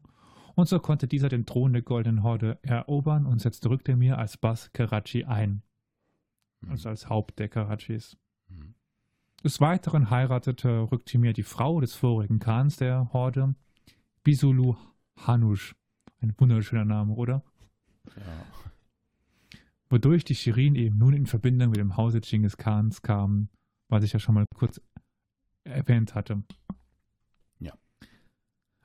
und 0.56 0.68
so 0.68 0.80
konnte 0.80 1.08
dieser 1.08 1.30
den 1.30 1.46
Thron 1.46 1.74
der 1.74 1.82
Goldenen 1.82 2.24
Horde 2.24 2.60
erobern 2.62 3.26
und 3.26 3.40
setzte 3.40 3.70
Rücktemir 3.70 4.18
als 4.18 4.38
Bas 4.38 4.72
Karachi 4.74 5.26
ein, 5.26 5.64
Hm. 6.62 6.72
also 6.72 6.90
als 6.90 7.10
Haupt 7.10 7.40
der 7.40 7.50
Karachis. 7.50 8.18
Hm. 8.48 8.76
Des 9.44 9.60
Weiteren 9.60 10.10
heiratete 10.10 10.92
Rücktemir 10.92 11.34
die 11.34 11.44
Frau 11.44 11.82
des 11.82 11.96
vorigen 11.96 12.40
Khans 12.40 12.78
der 12.78 13.12
Horde, 13.12 13.56
Bisulu 14.24 14.76
Hanush. 15.18 15.76
Ein 16.22 16.36
wunderschöner 16.38 16.86
Name, 16.86 17.14
oder? 17.14 17.44
Ja. 18.16 18.46
Wodurch 19.90 20.24
die 20.24 20.36
Shirin 20.36 20.76
eben 20.76 20.98
nun 21.00 21.14
in 21.14 21.26
Verbindung 21.26 21.70
mit 21.70 21.80
dem 21.80 21.98
Hause 21.98 22.22
Genghis 22.22 22.56
Khans 22.56 23.02
kamen, 23.02 23.50
was 23.90 24.04
ich 24.04 24.14
ja 24.14 24.20
schon 24.20 24.36
mal 24.36 24.46
kurz 24.56 24.80
erwähnt 25.64 26.16
hatte. 26.16 26.44
Ja. 27.60 27.74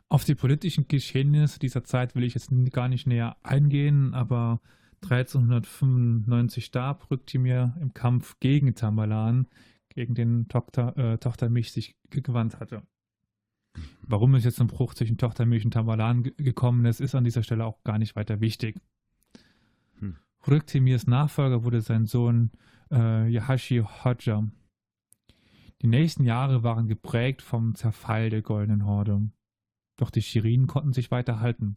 Auf 0.09 0.25
die 0.25 0.35
politischen 0.35 0.89
Geschehnisse 0.89 1.59
dieser 1.59 1.85
Zeit 1.85 2.15
will 2.15 2.25
ich 2.25 2.35
jetzt 2.35 2.51
gar 2.71 2.89
nicht 2.89 3.07
näher 3.07 3.37
eingehen, 3.43 4.15
aber 4.15 4.61
1395 5.03 6.65
starb 6.65 7.11
Rücktimir 7.11 7.77
im 7.81 7.95
Kampf 7.95 8.39
gegen 8.41 8.75
Tamerlan, 8.75 9.47
gegen 9.89 10.15
den 10.15 10.49
Tochter, 10.49 10.97
äh, 10.97 11.19
Tochtermilch 11.19 11.73
sich 11.73 11.97
gewandt 12.11 12.61
hatte. 12.61 12.83
Warum 14.03 14.35
es 14.35 14.45
jetzt 14.45 14.57
zum 14.57 14.69
Bruch 14.69 14.95
zwischen 14.95 15.19
Tochtermilch 15.19 15.65
und 15.65 15.73
Tamerlan 15.73 16.23
ge- 16.23 16.35
gekommen 16.37 16.85
ist, 16.87 17.01
ist 17.01 17.15
an 17.15 17.25
dieser 17.25 17.43
Stelle 17.43 17.65
auch 17.65 17.83
gar 17.85 17.99
nicht 17.99 18.17
weiter 18.17 18.41
wichtig. 18.41 18.77
Hm. 19.99 20.17
Rücktimirs 20.47 21.07
Nachfolger 21.07 21.65
wurde 21.65 21.81
sein 21.83 22.07
Sohn 22.07 22.51
äh, 22.91 23.29
Yahashi 23.29 23.83
Hodja. 24.05 24.45
Die 25.83 25.89
nächsten 25.89 26.25
Jahre 26.25 26.63
waren 26.63 26.89
geprägt 26.89 27.43
vom 27.43 27.75
Zerfall 27.75 28.31
der 28.31 28.43
Goldenen 28.43 28.87
Horde. 28.87 29.31
Doch 29.97 30.11
die 30.11 30.23
Shirin 30.23 30.67
konnten 30.67 30.93
sich 30.93 31.11
weiter 31.11 31.41
halten. 31.41 31.77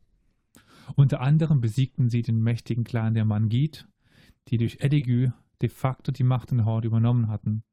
Unter 0.96 1.22
anderem 1.22 1.62
besiegten 1.62 2.10
sie 2.10 2.22
den 2.22 2.42
mächtigen 2.42 2.84
Clan 2.84 3.14
der 3.14 3.26
Mangit, 3.26 3.88
die 4.48 4.58
durch 4.58 4.78
Edigü 4.82 5.32
de 5.62 5.70
facto 5.70 6.12
die 6.12 6.24
Macht 6.24 6.52
in 6.52 6.66
Horde 6.66 6.88
übernommen 6.88 7.28
hatten. 7.28 7.64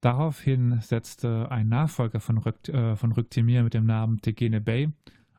Daraufhin 0.00 0.80
setzte 0.80 1.50
ein 1.50 1.68
Nachfolger 1.68 2.20
von, 2.20 2.38
Rück, 2.38 2.68
äh, 2.68 2.96
von 2.96 3.12
Rüktemir 3.12 3.62
mit 3.62 3.74
dem 3.74 3.86
Namen 3.86 4.20
Tegene 4.20 4.60
Bey 4.60 4.92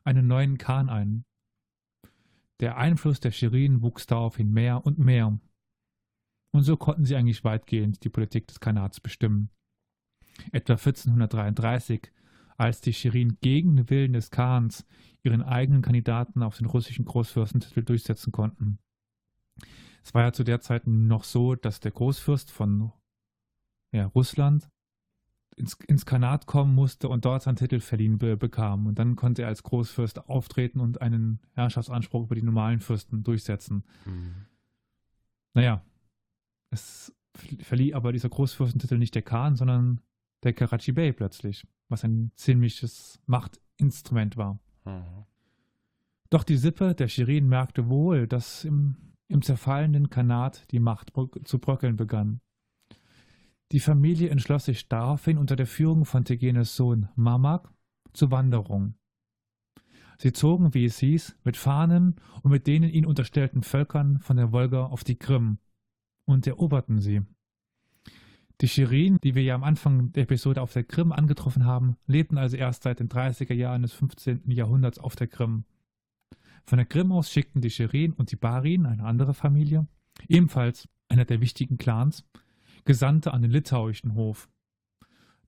einen 0.04 0.26
neuen 0.26 0.58
Khan 0.58 0.88
ein. 0.88 1.24
Der 2.60 2.76
Einfluss 2.76 3.20
der 3.20 3.30
Shirin 3.30 3.82
wuchs 3.82 4.06
daraufhin 4.06 4.50
mehr 4.50 4.86
und 4.86 4.98
mehr. 4.98 5.38
Und 6.54 6.62
so 6.62 6.76
konnten 6.76 7.04
sie 7.04 7.16
eigentlich 7.16 7.42
weitgehend 7.42 8.04
die 8.04 8.08
Politik 8.08 8.46
des 8.46 8.60
Khanats 8.60 9.00
bestimmen. 9.00 9.50
Etwa 10.52 10.74
1433, 10.74 12.12
als 12.56 12.80
die 12.80 12.92
Shirin 12.92 13.38
gegen 13.40 13.74
den 13.74 13.90
Willen 13.90 14.12
des 14.12 14.30
Khans 14.30 14.86
ihren 15.24 15.42
eigenen 15.42 15.82
Kandidaten 15.82 16.44
auf 16.44 16.56
den 16.56 16.66
russischen 16.66 17.06
Großfürstentitel 17.06 17.82
durchsetzen 17.82 18.30
konnten. 18.30 18.78
Es 20.04 20.14
war 20.14 20.22
ja 20.22 20.32
zu 20.32 20.44
der 20.44 20.60
Zeit 20.60 20.86
noch 20.86 21.24
so, 21.24 21.56
dass 21.56 21.80
der 21.80 21.90
Großfürst 21.90 22.52
von 22.52 22.92
ja, 23.90 24.06
Russland 24.06 24.70
ins, 25.56 25.74
ins 25.88 26.06
Khanat 26.06 26.46
kommen 26.46 26.72
musste 26.72 27.08
und 27.08 27.24
dort 27.24 27.42
seinen 27.42 27.56
Titel 27.56 27.80
verliehen 27.80 28.18
be 28.18 28.36
bekam. 28.36 28.86
Und 28.86 29.00
dann 29.00 29.16
konnte 29.16 29.42
er 29.42 29.48
als 29.48 29.64
Großfürst 29.64 30.28
auftreten 30.28 30.78
und 30.78 31.02
einen 31.02 31.40
Herrschaftsanspruch 31.54 32.26
über 32.26 32.36
die 32.36 32.42
normalen 32.42 32.78
Fürsten 32.78 33.24
durchsetzen. 33.24 33.82
Hm. 34.04 34.46
Naja, 35.54 35.82
es 36.70 37.14
verlieh 37.34 37.94
aber 37.94 38.12
dieser 38.12 38.28
Großfürstentitel 38.28 38.98
nicht 38.98 39.14
der 39.14 39.22
Khan, 39.22 39.56
sondern 39.56 40.00
der 40.42 40.52
Karachi 40.52 40.92
Bey 40.92 41.12
plötzlich, 41.12 41.66
was 41.88 42.04
ein 42.04 42.30
ziemliches 42.36 43.20
Machtinstrument 43.26 44.36
war. 44.36 44.60
Aha. 44.84 45.26
Doch 46.30 46.44
die 46.44 46.56
Sippe 46.56 46.94
der 46.94 47.08
Shirin 47.08 47.48
merkte 47.48 47.88
wohl, 47.88 48.26
dass 48.26 48.64
im, 48.64 48.96
im 49.28 49.42
zerfallenden 49.42 50.10
Khanat 50.10 50.70
die 50.72 50.80
Macht 50.80 51.12
zu 51.44 51.58
bröckeln 51.58 51.96
begann. 51.96 52.40
Die 53.72 53.80
Familie 53.80 54.30
entschloss 54.30 54.66
sich 54.66 54.88
daraufhin 54.88 55.38
unter 55.38 55.56
der 55.56 55.66
Führung 55.66 56.04
von 56.04 56.24
Tegenes 56.24 56.76
Sohn 56.76 57.08
Mamak 57.16 57.72
zur 58.12 58.30
Wanderung. 58.30 58.94
Sie 60.18 60.32
zogen, 60.32 60.74
wie 60.74 60.84
es 60.84 60.98
hieß, 60.98 61.36
mit 61.44 61.56
Fahnen 61.56 62.16
und 62.42 62.50
mit 62.50 62.66
den 62.66 62.84
ihnen 62.84 63.06
unterstellten 63.06 63.62
Völkern 63.62 64.20
von 64.20 64.36
der 64.36 64.52
Wolga 64.52 64.86
auf 64.86 65.02
die 65.02 65.16
Krim 65.16 65.58
und 66.24 66.46
eroberten 66.46 67.00
sie. 67.00 67.22
Die 68.60 68.68
Shirin, 68.68 69.18
die 69.22 69.34
wir 69.34 69.42
ja 69.42 69.54
am 69.54 69.64
Anfang 69.64 70.12
der 70.12 70.24
Episode 70.24 70.62
auf 70.62 70.72
der 70.72 70.84
Krim 70.84 71.10
angetroffen 71.12 71.64
haben, 71.64 71.96
lebten 72.06 72.38
also 72.38 72.56
erst 72.56 72.84
seit 72.84 73.00
den 73.00 73.08
30er 73.08 73.54
Jahren 73.54 73.82
des 73.82 73.92
15. 73.92 74.50
Jahrhunderts 74.50 74.98
auf 74.98 75.16
der 75.16 75.26
Krim. 75.26 75.64
Von 76.64 76.78
der 76.78 76.86
Krim 76.86 77.12
aus 77.12 77.30
schickten 77.30 77.60
die 77.60 77.70
Shirin 77.70 78.12
und 78.12 78.30
die 78.30 78.36
Barin, 78.36 78.86
eine 78.86 79.04
andere 79.04 79.34
Familie, 79.34 79.86
ebenfalls 80.28 80.88
einer 81.08 81.24
der 81.24 81.40
wichtigen 81.40 81.78
Clans, 81.78 82.24
Gesandte 82.84 83.32
an 83.32 83.42
den 83.42 83.50
litauischen 83.50 84.14
Hof. 84.14 84.48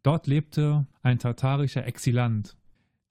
Dort 0.02 0.26
lebte 0.26 0.86
ein 1.02 1.18
tatarischer 1.18 1.86
Exilant, 1.86 2.56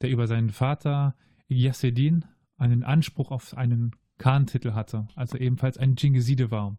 der 0.01 0.09
über 0.09 0.27
seinen 0.27 0.49
Vater 0.49 1.15
Yasedin 1.47 2.25
einen 2.57 2.83
Anspruch 2.83 3.31
auf 3.31 3.55
einen 3.55 3.95
Khan-Titel 4.17 4.73
hatte, 4.73 5.07
also 5.15 5.37
ebenfalls 5.37 5.77
ein 5.77 5.95
Dschingiside 5.95 6.51
war. 6.51 6.77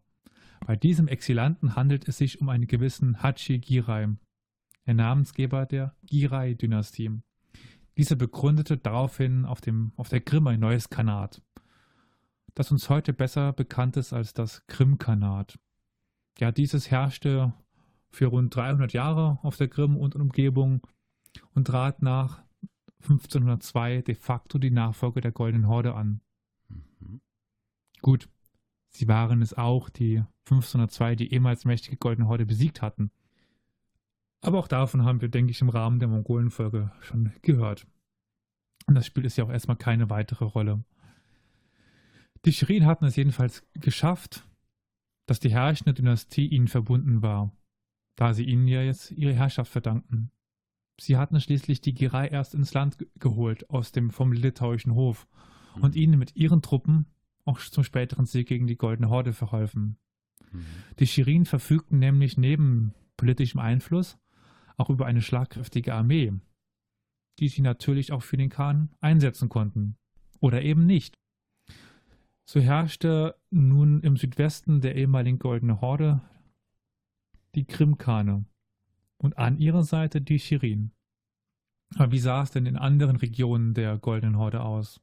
Bei 0.65 0.75
diesem 0.75 1.07
Exilanten 1.07 1.75
handelt 1.75 2.07
es 2.07 2.17
sich 2.17 2.41
um 2.41 2.49
einen 2.49 2.67
gewissen 2.67 3.21
Hachi 3.21 3.59
Giray, 3.59 4.15
der 4.85 4.93
Namensgeber 4.93 5.65
der 5.65 5.95
Giray-Dynastie. 6.03 7.21
Dieser 7.97 8.15
begründete 8.15 8.77
daraufhin 8.77 9.45
auf, 9.45 9.61
dem, 9.61 9.91
auf 9.95 10.09
der 10.09 10.21
Krim 10.21 10.47
ein 10.47 10.59
neues 10.59 10.89
Khanat, 10.89 11.41
das 12.53 12.71
uns 12.71 12.89
heute 12.89 13.13
besser 13.13 13.53
bekannt 13.53 13.97
ist 13.97 14.13
als 14.13 14.33
das 14.33 14.65
Krim-Khanat. 14.67 15.57
Ja, 16.39 16.51
dieses 16.51 16.91
herrschte 16.91 17.53
für 18.09 18.27
rund 18.27 18.55
300 18.55 18.93
Jahre 18.93 19.39
auf 19.41 19.57
der 19.57 19.67
Krim 19.67 19.97
und 19.97 20.15
Umgebung 20.15 20.85
und 21.53 21.67
trat 21.67 22.01
nach 22.01 22.43
1502 23.01 24.01
de 24.01 24.15
facto 24.15 24.57
die 24.57 24.71
Nachfolge 24.71 25.21
der 25.21 25.31
Goldenen 25.31 25.67
Horde 25.67 25.95
an. 25.95 26.21
Mhm. 26.99 27.21
Gut, 28.01 28.29
sie 28.97 29.07
waren 29.07 29.41
es 29.41 29.53
auch, 29.53 29.89
die 29.89 30.23
1502 30.45 31.15
die 31.15 31.33
ehemals 31.33 31.65
mächtige 31.65 31.97
Goldene 31.97 32.27
Horde 32.27 32.45
besiegt 32.45 32.81
hatten. 32.81 33.11
Aber 34.41 34.59
auch 34.59 34.67
davon 34.67 35.03
haben 35.03 35.21
wir, 35.21 35.29
denke 35.29 35.51
ich, 35.51 35.61
im 35.61 35.69
Rahmen 35.69 35.99
der 35.99 36.07
Mongolen-Folge 36.07 36.91
schon 37.01 37.31
gehört. 37.41 37.87
Und 38.85 38.95
das 38.95 39.05
spielt 39.05 39.25
es 39.25 39.35
ja 39.35 39.43
auch 39.43 39.49
erstmal 39.49 39.77
keine 39.77 40.09
weitere 40.09 40.45
Rolle. 40.45 40.83
Die 42.45 42.53
Shirin 42.53 42.85
hatten 42.85 43.05
es 43.05 43.15
jedenfalls 43.15 43.67
geschafft, 43.73 44.47
dass 45.25 45.39
die 45.39 45.49
herrschende 45.49 45.93
Dynastie 45.93 46.47
ihnen 46.47 46.67
verbunden 46.67 47.21
war, 47.21 47.51
da 48.15 48.33
sie 48.33 48.45
ihnen 48.45 48.67
ja 48.67 48.81
jetzt 48.81 49.11
ihre 49.11 49.33
Herrschaft 49.33 49.71
verdankten. 49.71 50.31
Sie 50.99 51.17
hatten 51.17 51.39
schließlich 51.41 51.81
die 51.81 51.93
Girai 51.93 52.27
erst 52.27 52.55
ins 52.55 52.73
Land 52.73 52.97
geholt 53.19 53.69
aus 53.69 53.91
dem 53.91 54.09
vom 54.09 54.31
litauischen 54.31 54.95
Hof 54.95 55.27
und 55.75 55.95
mhm. 55.95 56.01
ihnen 56.01 56.19
mit 56.19 56.35
ihren 56.35 56.61
Truppen 56.61 57.05
auch 57.47 57.59
zum 57.59 57.83
späteren 57.83 58.25
Sieg 58.25 58.47
gegen 58.47 58.67
die 58.67 58.77
Goldene 58.77 59.09
Horde 59.09 59.33
verholfen. 59.33 59.97
Mhm. 60.51 60.65
Die 60.99 61.07
Shirin 61.07 61.45
verfügten 61.45 61.99
nämlich 61.99 62.37
neben 62.37 62.93
politischem 63.15 63.59
Einfluss 63.59 64.17
auch 64.77 64.89
über 64.89 65.05
eine 65.05 65.21
schlagkräftige 65.21 65.93
Armee, 65.93 66.33
die 67.39 67.47
sie 67.47 67.61
natürlich 67.61 68.11
auch 68.11 68.23
für 68.23 68.37
den 68.37 68.49
Khan 68.49 68.89
einsetzen 69.01 69.49
konnten. 69.49 69.95
Oder 70.39 70.61
eben 70.61 70.85
nicht. 70.85 71.17
So 72.45 72.59
herrschte 72.59 73.35
nun 73.49 74.01
im 74.01 74.15
Südwesten 74.17 74.81
der 74.81 74.95
ehemaligen 74.95 75.39
Goldene 75.39 75.81
Horde 75.81 76.21
die 77.55 77.65
Krimkane 77.65 78.45
und 79.17 79.37
an 79.37 79.57
ihrer 79.57 79.83
Seite 79.83 80.21
die 80.21 80.39
Shirin. 80.39 80.91
Aber 81.95 82.11
wie 82.11 82.19
sah 82.19 82.43
es 82.43 82.51
denn 82.51 82.65
in 82.65 82.77
anderen 82.77 83.15
Regionen 83.15 83.73
der 83.73 83.97
Goldenen 83.97 84.37
Horde 84.37 84.61
aus? 84.61 85.01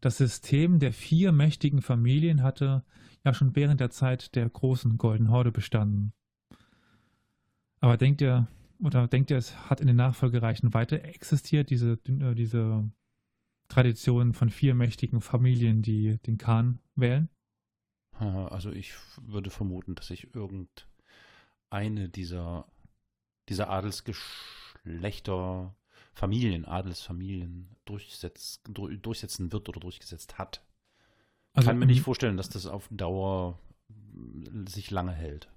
Das 0.00 0.16
System 0.16 0.78
der 0.78 0.92
vier 0.92 1.32
mächtigen 1.32 1.82
Familien 1.82 2.42
hatte 2.42 2.84
ja 3.24 3.34
schon 3.34 3.56
während 3.56 3.80
der 3.80 3.90
Zeit 3.90 4.34
der 4.36 4.48
großen 4.48 4.96
Goldenen 4.98 5.32
Horde 5.32 5.52
bestanden. 5.52 6.12
Aber 7.80 7.96
denkt 7.96 8.20
ihr, 8.20 8.48
oder 8.80 9.08
denkt 9.08 9.30
ihr, 9.30 9.36
es 9.36 9.56
hat 9.68 9.80
in 9.80 9.86
den 9.86 9.96
Nachfolgereichen 9.96 10.74
weiter 10.74 11.04
existiert, 11.04 11.70
diese, 11.70 11.98
äh, 12.06 12.34
diese 12.34 12.90
Tradition 13.68 14.34
von 14.34 14.50
vier 14.50 14.74
mächtigen 14.74 15.20
Familien, 15.20 15.82
die 15.82 16.18
den 16.18 16.38
Khan 16.38 16.80
wählen? 16.94 17.28
Also 18.18 18.72
ich 18.72 18.94
würde 19.22 19.50
vermuten, 19.50 19.94
dass 19.94 20.08
sich 20.08 20.34
irgendeine 20.34 22.08
dieser, 22.08 22.66
dieser 23.48 23.70
Adelsgeschlechter, 23.70 25.76
Familien, 26.18 26.64
Adelsfamilien 26.64 27.68
durchsetz, 27.84 28.60
durchsetzen 28.64 29.52
wird 29.52 29.68
oder 29.68 29.78
durchgesetzt 29.78 30.36
hat. 30.36 30.64
Also 31.52 31.68
Kann 31.68 31.78
mir 31.78 31.86
nicht 31.86 32.02
vorstellen, 32.02 32.36
dass 32.36 32.48
das 32.48 32.66
auf 32.66 32.88
Dauer 32.90 33.58
sich 34.66 34.90
lange 34.90 35.12
hält. 35.12 35.48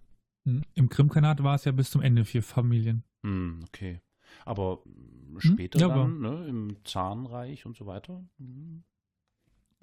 Hm, 0.46 0.64
Im 0.76 0.90
Krimkanat 0.90 1.42
war 1.44 1.56
es 1.56 1.66
ja 1.66 1.72
bis 1.72 1.90
zum 1.90 2.02
Ende 2.02 2.26
vier 2.26 2.44
Familien. 2.44 3.04
Hm, 3.24 3.62
okay. 3.68 4.02
Aber 4.46 4.84
später 5.40 5.80
hm? 5.80 5.82
ja, 5.82 5.96
dann, 5.96 6.24
aber 6.24 6.30
ne, 6.30 6.48
im 6.48 6.78
Zahnreich 6.86 7.66
und 7.66 7.76
so 7.76 7.88
weiter? 7.88 8.24
Hm. 8.38 8.84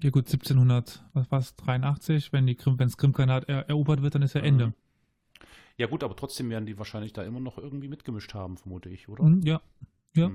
Ja 0.01 0.11
gut, 0.11 0.27
1700, 0.27 1.03
was 1.11 1.29
war 1.29 1.39
es, 1.39 1.57
83, 1.57 2.31
wenn 2.31 2.47
die 2.47 2.55
Krim, 2.55 2.79
wenn 2.79 2.87
das 2.87 2.95
Krimkanat 2.95 3.49
er, 3.49 3.67
erobert 3.67 4.01
wird, 4.01 4.15
dann 4.15 4.21
ist 4.21 4.33
ja 4.33 4.41
Ende. 4.41 4.67
Mhm. 4.67 4.73
Ja 5.75 5.87
gut, 5.87 6.05
aber 6.05 6.15
trotzdem 6.15 6.49
werden 6.49 6.65
die 6.65 6.77
wahrscheinlich 6.77 7.11
da 7.11 7.23
immer 7.23 7.41
noch 7.41 7.57
irgendwie 7.57 7.89
mitgemischt 7.89 8.33
haben, 8.33 8.55
vermute 8.55 8.89
ich, 8.89 9.09
oder? 9.09 9.25
Hm, 9.25 9.41
ja, 9.41 9.61
ja. 10.15 10.31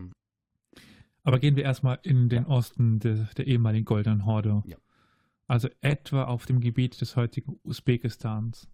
Aber 1.25 1.39
gehen 1.39 1.57
wir 1.57 1.65
erstmal 1.65 1.99
in 2.03 2.29
den 2.29 2.47
Osten 2.47 3.01
de, 3.01 3.25
der 3.37 3.47
ehemaligen 3.47 3.85
Goldenen 3.85 4.27
Horde. 4.27 4.63
Ja. 4.67 4.77
Also 5.47 5.69
etwa 5.81 6.25
auf 6.25 6.47
dem 6.47 6.61
Gebiet 6.61 7.01
des 7.01 7.17
heutigen 7.17 7.59
Usbekistans. 7.65 8.69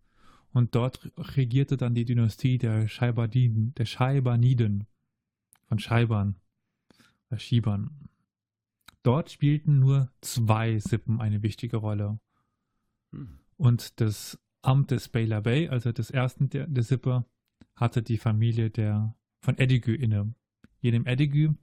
Und 0.52 0.74
dort 0.74 1.12
regierte 1.16 1.76
dann 1.76 1.94
die 1.94 2.04
Dynastie 2.04 2.58
der 2.58 2.88
Scheibaniden, 2.88 3.72
der 3.76 3.84
Scheibaniden 3.86 4.86
von 5.68 5.78
Scheibern, 5.78 6.36
oder 7.30 7.38
Schibern. 7.38 8.08
Dort 9.02 9.30
spielten 9.30 9.78
nur 9.78 10.10
zwei 10.20 10.78
Sippen 10.78 11.20
eine 11.20 11.42
wichtige 11.42 11.78
Rolle. 11.78 12.18
Hm. 13.12 13.38
Und 13.56 14.00
das 14.00 14.38
Amt 14.62 14.90
des 14.90 15.08
Beyla 15.08 15.40
Bey, 15.40 15.68
also 15.68 15.92
des 15.92 16.10
ersten 16.10 16.50
der, 16.50 16.66
der 16.66 16.82
Sippe, 16.82 17.24
hatte 17.76 18.02
die 18.02 18.18
Familie 18.18 18.70
der 18.70 19.14
von 19.40 19.56
Edigü 19.56 19.94
inne. 19.94 20.34
Jenem 20.80 21.06
Edigü, 21.06 21.54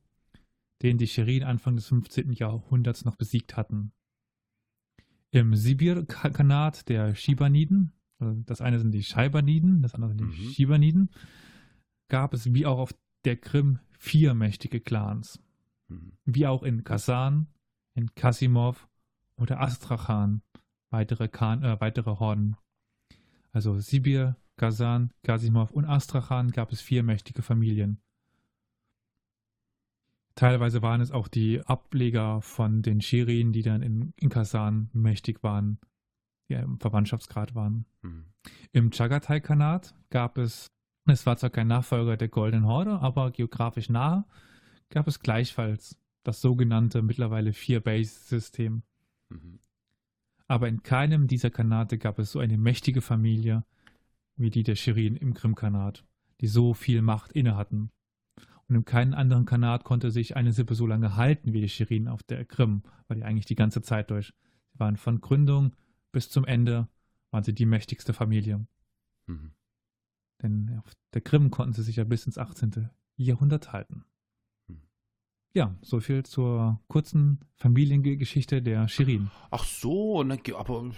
den 0.81 0.97
die 0.97 1.07
Shirin 1.07 1.43
Anfang 1.43 1.75
des 1.75 1.87
15. 1.87 2.31
Jahrhunderts 2.33 3.05
noch 3.05 3.15
besiegt 3.15 3.57
hatten. 3.57 3.91
Im 5.31 5.55
Sibir-Kanat 5.55 6.87
der 6.89 7.15
Shibaniden 7.15 7.93
also 8.19 8.41
das 8.45 8.61
eine 8.61 8.79
sind 8.79 8.91
die 8.91 9.03
Scheibaniden, 9.03 9.81
das 9.81 9.93
andere 9.93 10.09
sind 10.09 10.19
die 10.19 10.25
mhm. 10.25 10.51
Shibaniden, 10.51 11.09
gab 12.07 12.33
es 12.33 12.53
wie 12.53 12.65
auch 12.65 12.79
auf 12.79 12.95
der 13.25 13.37
Krim 13.37 13.79
vier 13.91 14.33
mächtige 14.33 14.79
Clans. 14.79 15.39
Mhm. 15.87 16.13
Wie 16.25 16.47
auch 16.47 16.63
in 16.63 16.83
Kasan, 16.83 17.47
in 17.93 18.13
Kasimov 18.15 18.87
oder 19.37 19.61
Astrachan 19.61 20.41
weitere, 20.89 21.27
Khan, 21.27 21.63
äh, 21.63 21.79
weitere 21.79 22.11
Horden. 22.11 22.55
Also 23.51 23.77
Sibir, 23.79 24.37
Kasan, 24.55 25.11
Kasimov 25.23 25.71
und 25.71 25.85
Astrachan 25.85 26.51
gab 26.51 26.71
es 26.71 26.81
vier 26.81 27.03
mächtige 27.03 27.41
Familien. 27.41 28.01
Teilweise 30.37 30.81
waren 30.81 31.01
es 31.01 31.11
auch 31.11 31.27
die 31.27 31.61
Ableger 31.65 32.41
von 32.41 32.81
den 32.81 33.01
Shirin, 33.01 33.51
die 33.51 33.63
dann 33.63 33.81
in, 33.81 34.13
in 34.15 34.29
Kasan 34.29 34.89
mächtig 34.93 35.43
waren 35.43 35.79
ja, 36.47 36.59
im 36.59 36.79
Verwandtschaftsgrad 36.79 37.55
waren. 37.55 37.85
Mhm. 38.01 38.25
Im 38.71 38.91
Chagatai-Kanat 38.91 39.95
gab 40.09 40.37
es, 40.37 40.67
es 41.05 41.25
war 41.25 41.37
zwar 41.37 41.49
kein 41.49 41.67
Nachfolger 41.67 42.17
der 42.17 42.29
Golden 42.29 42.65
Horde, 42.65 42.99
aber 42.99 43.31
geografisch 43.31 43.89
nahe, 43.89 44.25
gab 44.89 45.07
es 45.07 45.19
gleichfalls 45.19 45.97
das 46.23 46.41
sogenannte 46.41 47.01
mittlerweile 47.01 47.53
Vier-Base-System. 47.53 48.83
Mhm. 49.29 49.59
Aber 50.47 50.67
in 50.69 50.83
keinem 50.83 51.27
dieser 51.27 51.49
Kanate 51.49 51.97
gab 51.97 52.19
es 52.19 52.31
so 52.31 52.39
eine 52.39 52.57
mächtige 52.57 53.01
Familie 53.01 53.65
wie 54.37 54.49
die 54.49 54.63
der 54.63 54.75
Shirin 54.75 55.15
im 55.15 55.33
Krim-Kanat, 55.33 56.05
die 56.41 56.47
so 56.47 56.73
viel 56.73 57.01
Macht 57.01 57.31
inne 57.31 57.57
in 58.69 58.85
keinem 58.85 59.13
anderen 59.13 59.45
Kanat 59.45 59.83
konnte 59.83 60.11
sich 60.11 60.35
eine 60.35 60.51
Sippe 60.51 60.75
so 60.75 60.85
lange 60.85 61.15
halten 61.15 61.53
wie 61.53 61.61
die 61.61 61.69
Shirin 61.69 62.07
auf 62.07 62.23
der 62.23 62.43
Krim, 62.45 62.83
weil 63.07 63.17
die 63.17 63.23
eigentlich 63.23 63.45
die 63.45 63.55
ganze 63.55 63.81
Zeit 63.81 64.11
durch. 64.11 64.33
Sie 64.73 64.79
waren 64.79 64.97
von 64.97 65.21
Gründung 65.21 65.73
bis 66.11 66.29
zum 66.29 66.45
Ende 66.45 66.87
waren 67.31 67.43
sie 67.43 67.53
die 67.53 67.65
mächtigste 67.65 68.13
Familie. 68.13 68.65
Mhm. 69.27 69.51
Denn 70.41 70.79
auf 70.79 70.91
der 71.13 71.21
Krim 71.21 71.51
konnten 71.51 71.73
sie 71.73 71.83
sich 71.83 71.97
ja 71.97 72.03
bis 72.03 72.25
ins 72.25 72.37
18. 72.37 72.89
Jahrhundert 73.15 73.73
halten. 73.73 74.05
Ja, 75.53 75.75
so 75.81 75.99
viel 75.99 76.23
zur 76.23 76.79
kurzen 76.87 77.39
Familiengeschichte 77.55 78.61
der 78.61 78.87
Shirin. 78.87 79.31
Ach 79.49 79.63
so, 79.63 80.21
aber 80.21 80.91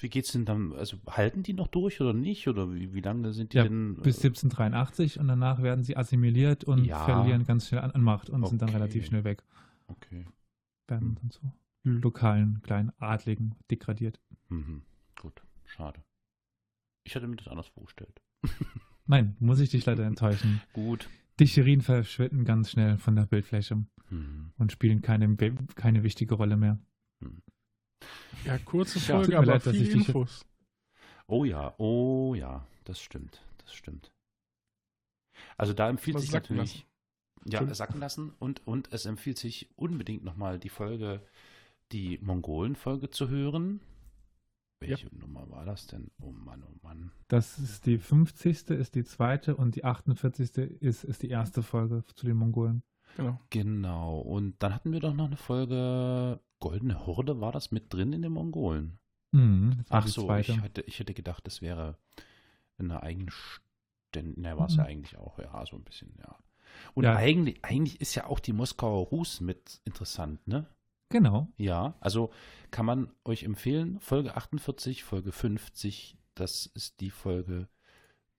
wie 0.00 0.08
geht's 0.08 0.32
denn 0.32 0.46
dann? 0.46 0.72
Also 0.72 0.96
halten 1.06 1.42
die 1.42 1.52
noch 1.52 1.68
durch 1.68 2.00
oder 2.00 2.14
nicht? 2.14 2.48
Oder 2.48 2.72
wie, 2.72 2.94
wie 2.94 3.00
lange 3.00 3.32
sind 3.32 3.52
die 3.52 3.58
ja, 3.58 3.64
denn? 3.64 3.96
Bis 3.96 4.16
1783 4.16 5.18
und 5.20 5.28
danach 5.28 5.62
werden 5.62 5.84
sie 5.84 5.96
assimiliert 5.96 6.64
und 6.64 6.84
ja. 6.84 7.04
verlieren 7.04 7.44
ganz 7.44 7.68
schnell 7.68 7.82
an, 7.82 7.90
an 7.90 8.02
Macht 8.02 8.30
und 8.30 8.42
okay. 8.42 8.50
sind 8.50 8.62
dann 8.62 8.70
relativ 8.70 9.04
schnell 9.04 9.24
weg. 9.24 9.42
Okay. 9.88 10.24
Werden 10.86 11.08
hm. 11.08 11.14
dann 11.20 11.30
so 11.30 11.40
lokalen 11.84 12.62
kleinen 12.62 12.92
Adligen 12.98 13.54
degradiert. 13.70 14.20
Mhm. 14.48 14.82
Gut, 15.20 15.42
schade. 15.66 16.02
Ich 17.04 17.14
hatte 17.14 17.26
mir 17.26 17.36
das 17.36 17.48
anders 17.48 17.68
vorgestellt. 17.68 18.20
Nein, 19.06 19.36
muss 19.38 19.60
ich 19.60 19.68
dich 19.70 19.84
leider 19.84 20.04
enttäuschen. 20.04 20.62
Gut. 20.72 21.08
Die 21.40 21.48
Shirin 21.48 21.80
verschwinden 21.80 22.44
ganz 22.44 22.70
schnell 22.70 22.96
von 22.98 23.16
der 23.16 23.26
Bildfläche 23.26 23.84
mhm. 24.10 24.52
und 24.56 24.72
spielen 24.72 25.02
keine, 25.02 25.36
keine 25.74 26.02
wichtige 26.02 26.34
Rolle 26.34 26.56
mehr. 26.56 26.78
Mhm. 27.20 27.42
Ja, 28.44 28.58
kurze 28.58 29.00
Folge, 29.00 29.32
ja, 29.32 29.38
aber 29.38 29.46
leid, 29.46 29.62
viel 29.62 29.90
Infos. 29.90 30.46
Oh 31.26 31.44
ja, 31.44 31.74
oh 31.78 32.34
ja, 32.34 32.66
das 32.84 33.00
stimmt, 33.00 33.42
das 33.58 33.74
stimmt. 33.74 34.12
Also 35.56 35.72
da 35.72 35.88
empfiehlt 35.88 36.16
Was 36.16 36.22
sich 36.22 36.32
natürlich, 36.32 36.86
lassen? 37.46 37.68
ja, 37.68 37.74
sacken 37.74 38.00
lassen 38.00 38.34
und, 38.38 38.66
und 38.66 38.92
es 38.92 39.06
empfiehlt 39.06 39.38
sich 39.38 39.70
unbedingt 39.76 40.22
nochmal 40.22 40.58
die 40.58 40.68
Folge 40.68 41.26
die 41.92 42.18
Mongolen-Folge 42.18 43.10
zu 43.10 43.28
hören. 43.28 43.80
Welche 44.80 45.06
ja. 45.06 45.12
Nummer 45.18 45.48
war 45.50 45.64
das 45.64 45.86
denn? 45.86 46.10
Oh 46.20 46.32
Mann, 46.32 46.62
oh 46.62 46.73
Mann. 47.00 47.10
Das 47.28 47.58
ist 47.58 47.86
die 47.86 47.98
50. 47.98 48.70
ist 48.70 48.94
die 48.94 49.04
zweite 49.04 49.56
und 49.56 49.76
die 49.76 49.84
48. 49.84 50.56
ist, 50.80 51.04
ist 51.04 51.22
die 51.22 51.30
erste 51.30 51.62
Folge 51.62 52.04
zu 52.14 52.26
den 52.26 52.36
Mongolen. 52.36 52.82
Genau. 53.16 53.40
Genau. 53.50 54.18
Und 54.18 54.62
dann 54.62 54.74
hatten 54.74 54.92
wir 54.92 55.00
doch 55.00 55.14
noch 55.14 55.26
eine 55.26 55.36
Folge 55.36 56.40
Goldene 56.60 57.06
Horde, 57.06 57.40
war 57.40 57.52
das 57.52 57.70
mit 57.70 57.92
drin 57.92 58.12
in 58.12 58.22
den 58.22 58.32
Mongolen? 58.32 58.98
Mhm, 59.32 59.84
Ach 59.88 60.06
so, 60.06 60.32
ich 60.36 60.62
hätte, 60.62 60.80
ich 60.82 60.98
hätte 60.98 61.12
gedacht, 61.12 61.46
das 61.46 61.60
wäre 61.60 61.98
eine 62.78 63.02
eigenständige, 63.02 64.40
ne, 64.40 64.56
war 64.56 64.66
es 64.66 64.74
mhm. 64.74 64.78
ja 64.78 64.84
eigentlich 64.86 65.18
auch, 65.18 65.38
ja, 65.38 65.66
so 65.66 65.76
ein 65.76 65.84
bisschen, 65.84 66.14
ja. 66.18 66.38
Und 66.94 67.04
ja. 67.04 67.16
Eigentlich, 67.16 67.64
eigentlich 67.64 68.00
ist 68.00 68.14
ja 68.14 68.26
auch 68.26 68.40
die 68.40 68.52
Moskauer 68.52 69.06
Rus 69.06 69.40
mit 69.40 69.80
interessant, 69.84 70.46
ne? 70.46 70.66
Genau. 71.08 71.48
Ja, 71.56 71.94
also 72.00 72.30
kann 72.70 72.86
man 72.86 73.10
euch 73.24 73.42
empfehlen, 73.42 74.00
Folge 74.00 74.36
48, 74.36 75.04
Folge 75.04 75.32
50, 75.32 76.16
das 76.34 76.66
ist 76.66 77.00
die 77.00 77.10
Folge 77.10 77.68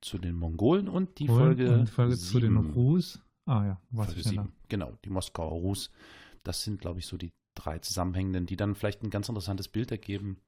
zu 0.02 0.18
den 0.18 0.36
Mongolen 0.36 0.88
und 0.88 1.20
die 1.20 1.28
Folge, 1.28 1.80
und 1.80 1.90
Folge 1.90 2.18
zu 2.18 2.40
den. 2.40 2.58
Rus. 2.58 3.22
Ah 3.46 3.66
ja, 3.66 3.82
was 3.90 4.08
Folge 4.08 4.24
sieben. 4.24 4.54
Genau, 4.70 4.98
die 5.04 5.10
Moskauer 5.10 5.52
Rus. 5.52 5.90
Das 6.44 6.64
sind, 6.64 6.80
glaube 6.80 7.00
ich, 7.00 7.08
so 7.08 7.18
die 7.18 7.34
drei 7.56 7.80
zusammenhängenden, 7.80 8.46
die 8.46 8.56
dann 8.56 8.76
vielleicht 8.76 9.04
ein 9.04 9.10
ganz 9.10 9.30
interessantes 9.30 9.68
Bild 9.68 9.92
ergeben, 9.92 10.42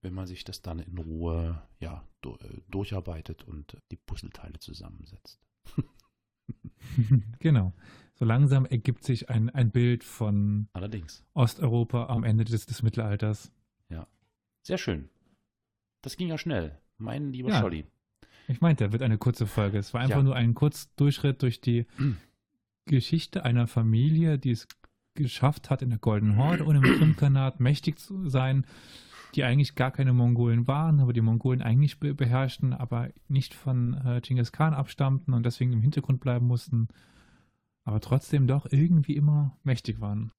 wenn 0.00 0.14
man 0.14 0.26
sich 0.26 0.44
das 0.44 0.62
dann 0.62 0.78
in 0.78 0.96
Ruhe 0.98 1.62
ja, 1.80 2.06
äh, 2.24 2.60
durcharbeitet 2.70 3.42
und 3.42 3.76
die 3.90 3.96
Puzzleteile 3.96 4.58
zusammensetzt. 4.58 5.40
genau. 7.40 7.74
So 8.14 8.24
langsam 8.24 8.66
ergibt 8.66 9.04
sich 9.04 9.28
ein, 9.28 9.50
ein 9.50 9.70
Bild 9.70 10.04
von 10.04 10.68
Allerdings. 10.72 11.24
Osteuropa 11.34 12.06
am 12.06 12.24
Ende 12.24 12.44
des, 12.44 12.66
des 12.66 12.82
Mittelalters. 12.82 13.52
Sehr 14.68 14.76
schön. 14.76 15.08
Das 16.02 16.16
ging 16.16 16.28
ja 16.28 16.38
schnell. 16.38 16.78
Mein 16.96 17.32
lieber 17.32 17.50
Ja. 17.50 17.60
Scholli. 17.60 17.86
Ich 18.48 18.60
meinte, 18.60 18.84
da 18.84 18.92
wird 18.92 19.02
eine 19.02 19.18
kurze 19.18 19.46
Folge. 19.46 19.78
Es 19.78 19.92
war 19.94 20.00
einfach 20.00 20.16
Ja. 20.18 20.22
nur 20.22 20.34
ein 20.36 20.54
Kurzdurchschritt 20.54 21.42
durch 21.42 21.60
die 21.60 21.86
Geschichte 22.86 23.44
einer 23.44 23.66
Familie, 23.66 24.38
die 24.38 24.52
es 24.52 24.66
geschafft 25.14 25.68
hat, 25.70 25.82
in 25.82 25.90
der 25.90 25.98
Golden 25.98 26.36
Horde 26.36 26.64
und 26.64 26.76
im 26.76 26.82
Krimkanat 26.82 27.60
mächtig 27.60 27.98
zu 27.98 28.28
sein, 28.28 28.64
die 29.34 29.44
eigentlich 29.44 29.74
gar 29.74 29.90
keine 29.90 30.12
Mongolen 30.14 30.66
waren, 30.66 31.00
aber 31.00 31.12
die 31.12 31.20
Mongolen 31.20 31.60
eigentlich 31.60 31.98
be 32.00 32.14
beherrschten, 32.14 32.72
aber 32.72 33.10
nicht 33.28 33.52
von 33.52 33.94
äh, 33.94 34.20
Genghis 34.22 34.52
Khan 34.52 34.72
abstammten 34.72 35.34
und 35.34 35.44
deswegen 35.44 35.72
im 35.72 35.82
Hintergrund 35.82 36.20
bleiben 36.20 36.46
mussten, 36.46 36.88
aber 37.84 38.00
trotzdem 38.00 38.46
doch 38.46 38.66
irgendwie 38.70 39.16
immer 39.16 39.58
mächtig 39.64 40.00
waren. 40.00 40.32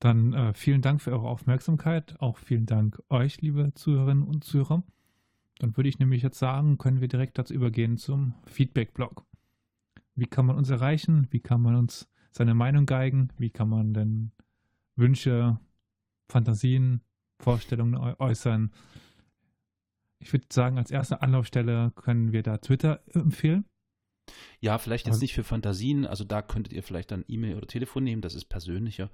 Dann 0.00 0.32
äh, 0.32 0.54
vielen 0.54 0.80
Dank 0.80 1.02
für 1.02 1.12
eure 1.12 1.28
Aufmerksamkeit, 1.28 2.18
auch 2.20 2.38
vielen 2.38 2.64
Dank 2.64 3.02
euch, 3.10 3.42
liebe 3.42 3.74
Zuhörerinnen 3.74 4.24
und 4.24 4.44
Zuhörer. 4.44 4.82
Dann 5.58 5.76
würde 5.76 5.90
ich 5.90 5.98
nämlich 5.98 6.22
jetzt 6.22 6.38
sagen, 6.38 6.78
können 6.78 7.02
wir 7.02 7.08
direkt 7.08 7.36
dazu 7.36 7.52
übergehen 7.52 7.98
zum 7.98 8.34
Feedback-Blog. 8.46 9.26
Wie 10.14 10.26
kann 10.26 10.46
man 10.46 10.56
uns 10.56 10.70
erreichen? 10.70 11.28
Wie 11.30 11.40
kann 11.40 11.60
man 11.60 11.76
uns 11.76 12.08
seine 12.30 12.54
Meinung 12.54 12.86
geigen? 12.86 13.28
Wie 13.36 13.50
kann 13.50 13.68
man 13.68 13.92
denn 13.92 14.32
Wünsche, 14.96 15.60
Fantasien, 16.30 17.02
Vorstellungen 17.42 17.94
äu- 17.94 18.18
äußern? 18.18 18.72
Ich 20.22 20.32
würde 20.32 20.46
sagen, 20.50 20.78
als 20.78 20.90
erste 20.90 21.20
Anlaufstelle 21.20 21.92
können 21.94 22.32
wir 22.32 22.42
da 22.42 22.56
Twitter 22.56 23.02
empfehlen. 23.12 23.66
Ja, 24.60 24.78
vielleicht 24.78 25.06
jetzt 25.06 25.20
nicht 25.20 25.34
für 25.34 25.44
Fantasien, 25.44 26.06
also 26.06 26.24
da 26.24 26.40
könntet 26.40 26.72
ihr 26.72 26.82
vielleicht 26.82 27.10
dann 27.10 27.24
E-Mail 27.26 27.56
oder 27.56 27.66
Telefon 27.66 28.04
nehmen, 28.04 28.22
das 28.22 28.34
ist 28.34 28.44
persönlicher. 28.44 29.10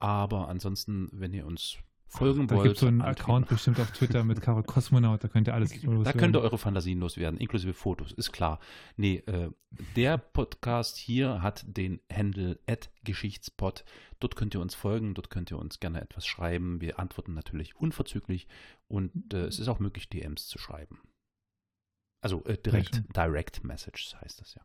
Aber 0.00 0.48
ansonsten, 0.48 1.08
wenn 1.12 1.32
ihr 1.32 1.46
uns 1.46 1.78
folgen 2.06 2.46
Da 2.46 2.54
wollt, 2.56 2.64
gibt 2.64 2.74
es 2.76 2.80
so 2.80 2.86
einen 2.86 3.00
antworten- 3.00 3.20
Account 3.22 3.48
bestimmt 3.48 3.80
auf 3.80 3.90
Twitter 3.90 4.22
mit 4.22 4.40
Karol 4.40 4.62
Kosmonaut, 4.62 5.24
da 5.24 5.28
könnt 5.28 5.48
ihr 5.48 5.54
alles 5.54 5.70
Da 5.82 5.90
loswerden. 5.90 6.20
könnt 6.20 6.36
ihr 6.36 6.42
eure 6.42 6.58
Fantasien 6.58 7.00
loswerden, 7.00 7.40
inklusive 7.40 7.74
Fotos, 7.74 8.12
ist 8.12 8.30
klar. 8.32 8.60
Nee, 8.96 9.16
äh, 9.26 9.50
der 9.96 10.18
Podcast 10.18 10.96
hier 10.96 11.42
hat 11.42 11.64
den 11.66 12.00
Handle 12.12 12.58
Geschichtspot. 13.02 13.84
Dort 14.20 14.36
könnt 14.36 14.54
ihr 14.54 14.60
uns 14.60 14.74
folgen, 14.76 15.14
dort 15.14 15.28
könnt 15.30 15.50
ihr 15.50 15.58
uns 15.58 15.80
gerne 15.80 16.00
etwas 16.00 16.24
schreiben. 16.26 16.80
Wir 16.80 16.98
antworten 17.00 17.34
natürlich 17.34 17.74
unverzüglich 17.76 18.46
und 18.86 19.34
äh, 19.34 19.46
es 19.46 19.58
ist 19.58 19.68
auch 19.68 19.80
möglich, 19.80 20.08
DMs 20.08 20.46
zu 20.46 20.58
schreiben. 20.58 21.00
Also 22.20 22.44
äh, 22.44 22.56
direkt. 22.56 23.02
Direct 23.16 23.64
Messages 23.64 24.14
heißt 24.20 24.40
das 24.40 24.54
ja. 24.54 24.62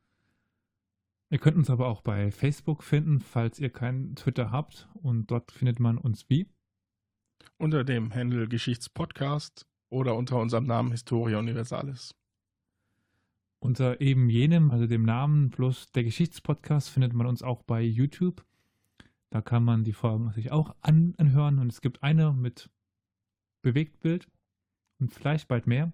Ihr 1.32 1.38
könnt 1.38 1.58
uns 1.58 1.70
aber 1.70 1.88
auch 1.88 2.02
bei 2.02 2.32
Facebook 2.32 2.84
finden, 2.84 3.20
falls 3.20 3.60
ihr 3.60 3.70
keinen 3.70 4.16
Twitter 4.16 4.52
habt. 4.52 4.90
Und 4.96 5.30
dort 5.30 5.52
findet 5.52 5.80
man 5.80 6.00
uns 6.00 6.28
wie? 6.28 6.48
Unter 7.58 7.84
dem 7.84 8.14
Handel 8.14 8.48
Geschichtspodcast 8.48 9.68
oder 9.90 10.16
unter 10.16 10.40
unserem 10.40 10.66
Namen 10.66 10.92
Historia 10.92 11.38
Universalis. 11.38 12.16
Unter 13.60 14.02
eben 14.02 14.30
jenem, 14.30 14.72
also 14.72 14.88
dem 14.88 15.04
Namen 15.04 15.52
plus 15.52 15.92
der 15.92 16.04
Geschichtspodcast, 16.04 16.90
findet 16.90 17.14
man 17.14 17.28
uns 17.28 17.44
auch 17.44 17.62
bei 17.62 17.82
YouTube. 17.82 18.44
Da 19.30 19.42
kann 19.42 19.64
man 19.64 19.84
die 19.84 19.94
Folgen 19.94 20.32
sich 20.32 20.52
auch 20.52 20.76
an 20.82 21.14
anhören. 21.18 21.60
Und 21.60 21.72
es 21.72 21.82
gibt 21.82 22.02
eine 22.02 22.34
mit 22.34 22.72
Bewegtbild 23.62 24.28
und 25.00 25.14
vielleicht 25.14 25.48
bald 25.48 25.68
mehr. 25.68 25.94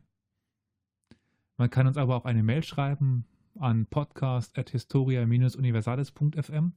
Man 1.58 1.70
kann 1.70 1.88
uns 1.88 1.98
aber 1.98 2.16
auch 2.16 2.26
eine 2.26 2.44
Mail 2.44 2.64
schreiben 2.64 3.26
an 3.60 3.88
podcast.historia-universales.fm 3.88 6.74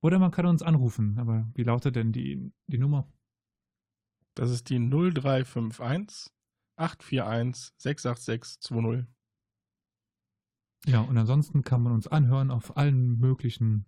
oder 0.00 0.18
man 0.18 0.30
kann 0.30 0.46
uns 0.46 0.62
anrufen. 0.62 1.18
Aber 1.18 1.50
wie 1.54 1.62
lautet 1.62 1.96
denn 1.96 2.12
die, 2.12 2.50
die 2.66 2.78
Nummer? 2.78 3.06
Das 4.34 4.50
ist 4.50 4.70
die 4.70 4.78
0351 4.78 6.32
841 6.76 7.72
686 7.78 8.60
20. 8.60 9.06
Ja, 10.86 11.00
und 11.00 11.16
ansonsten 11.16 11.62
kann 11.62 11.82
man 11.82 11.92
uns 11.92 12.06
anhören 12.06 12.50
auf 12.50 12.76
allen 12.76 13.18
möglichen 13.18 13.86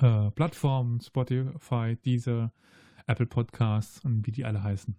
äh, 0.00 0.30
Plattformen, 0.32 1.00
Spotify, 1.00 1.96
Deezer, 2.04 2.52
Apple 3.06 3.26
Podcasts 3.26 4.04
und 4.04 4.26
wie 4.26 4.32
die 4.32 4.44
alle 4.44 4.62
heißen. 4.62 4.98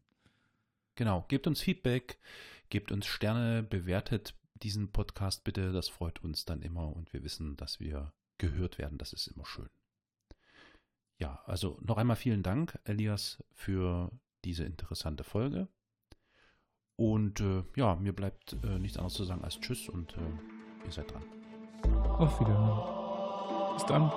Genau, 0.96 1.26
gebt 1.28 1.48
uns 1.48 1.62
Feedback, 1.62 2.20
gebt 2.70 2.92
uns 2.92 3.06
Sterne, 3.06 3.64
bewertet 3.64 4.36
diesen 4.64 4.92
Podcast 4.92 5.44
bitte, 5.44 5.72
das 5.72 5.90
freut 5.90 6.24
uns 6.24 6.46
dann 6.46 6.62
immer 6.62 6.96
und 6.96 7.14
wir 7.14 7.24
wissen, 7.24 7.56
dass 7.58 7.80
wir 7.80 8.14
gehört 8.38 8.78
werden, 8.78 8.98
das 8.98 9.14
ist 9.14 9.28
immer 9.28 9.46
schön. 9.46 9.70
Ja, 11.18 11.44
also 11.46 11.78
noch 11.82 11.98
einmal 11.98 12.16
vielen 12.16 12.44
Dank, 12.44 12.80
Elias, 12.86 13.44
für 13.54 14.12
diese 14.46 14.64
interessante 14.64 15.24
Folge. 15.24 15.68
Und 16.96 17.40
äh, 17.42 17.64
ja, 17.76 17.96
mir 17.96 18.14
bleibt 18.14 18.58
äh, 18.64 18.80
nichts 18.80 18.98
anderes 18.98 19.14
zu 19.14 19.24
sagen 19.26 19.44
als 19.44 19.60
Tschüss 19.60 19.90
und 19.90 20.16
äh, 20.18 20.86
ihr 20.86 20.92
seid 20.92 21.12
dran. 21.12 21.24
Auf 22.18 22.40
Wiedersehen. 22.40 23.74
Bis 23.76 23.86
dann. 23.86 24.12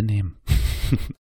Oh, 0.00 0.96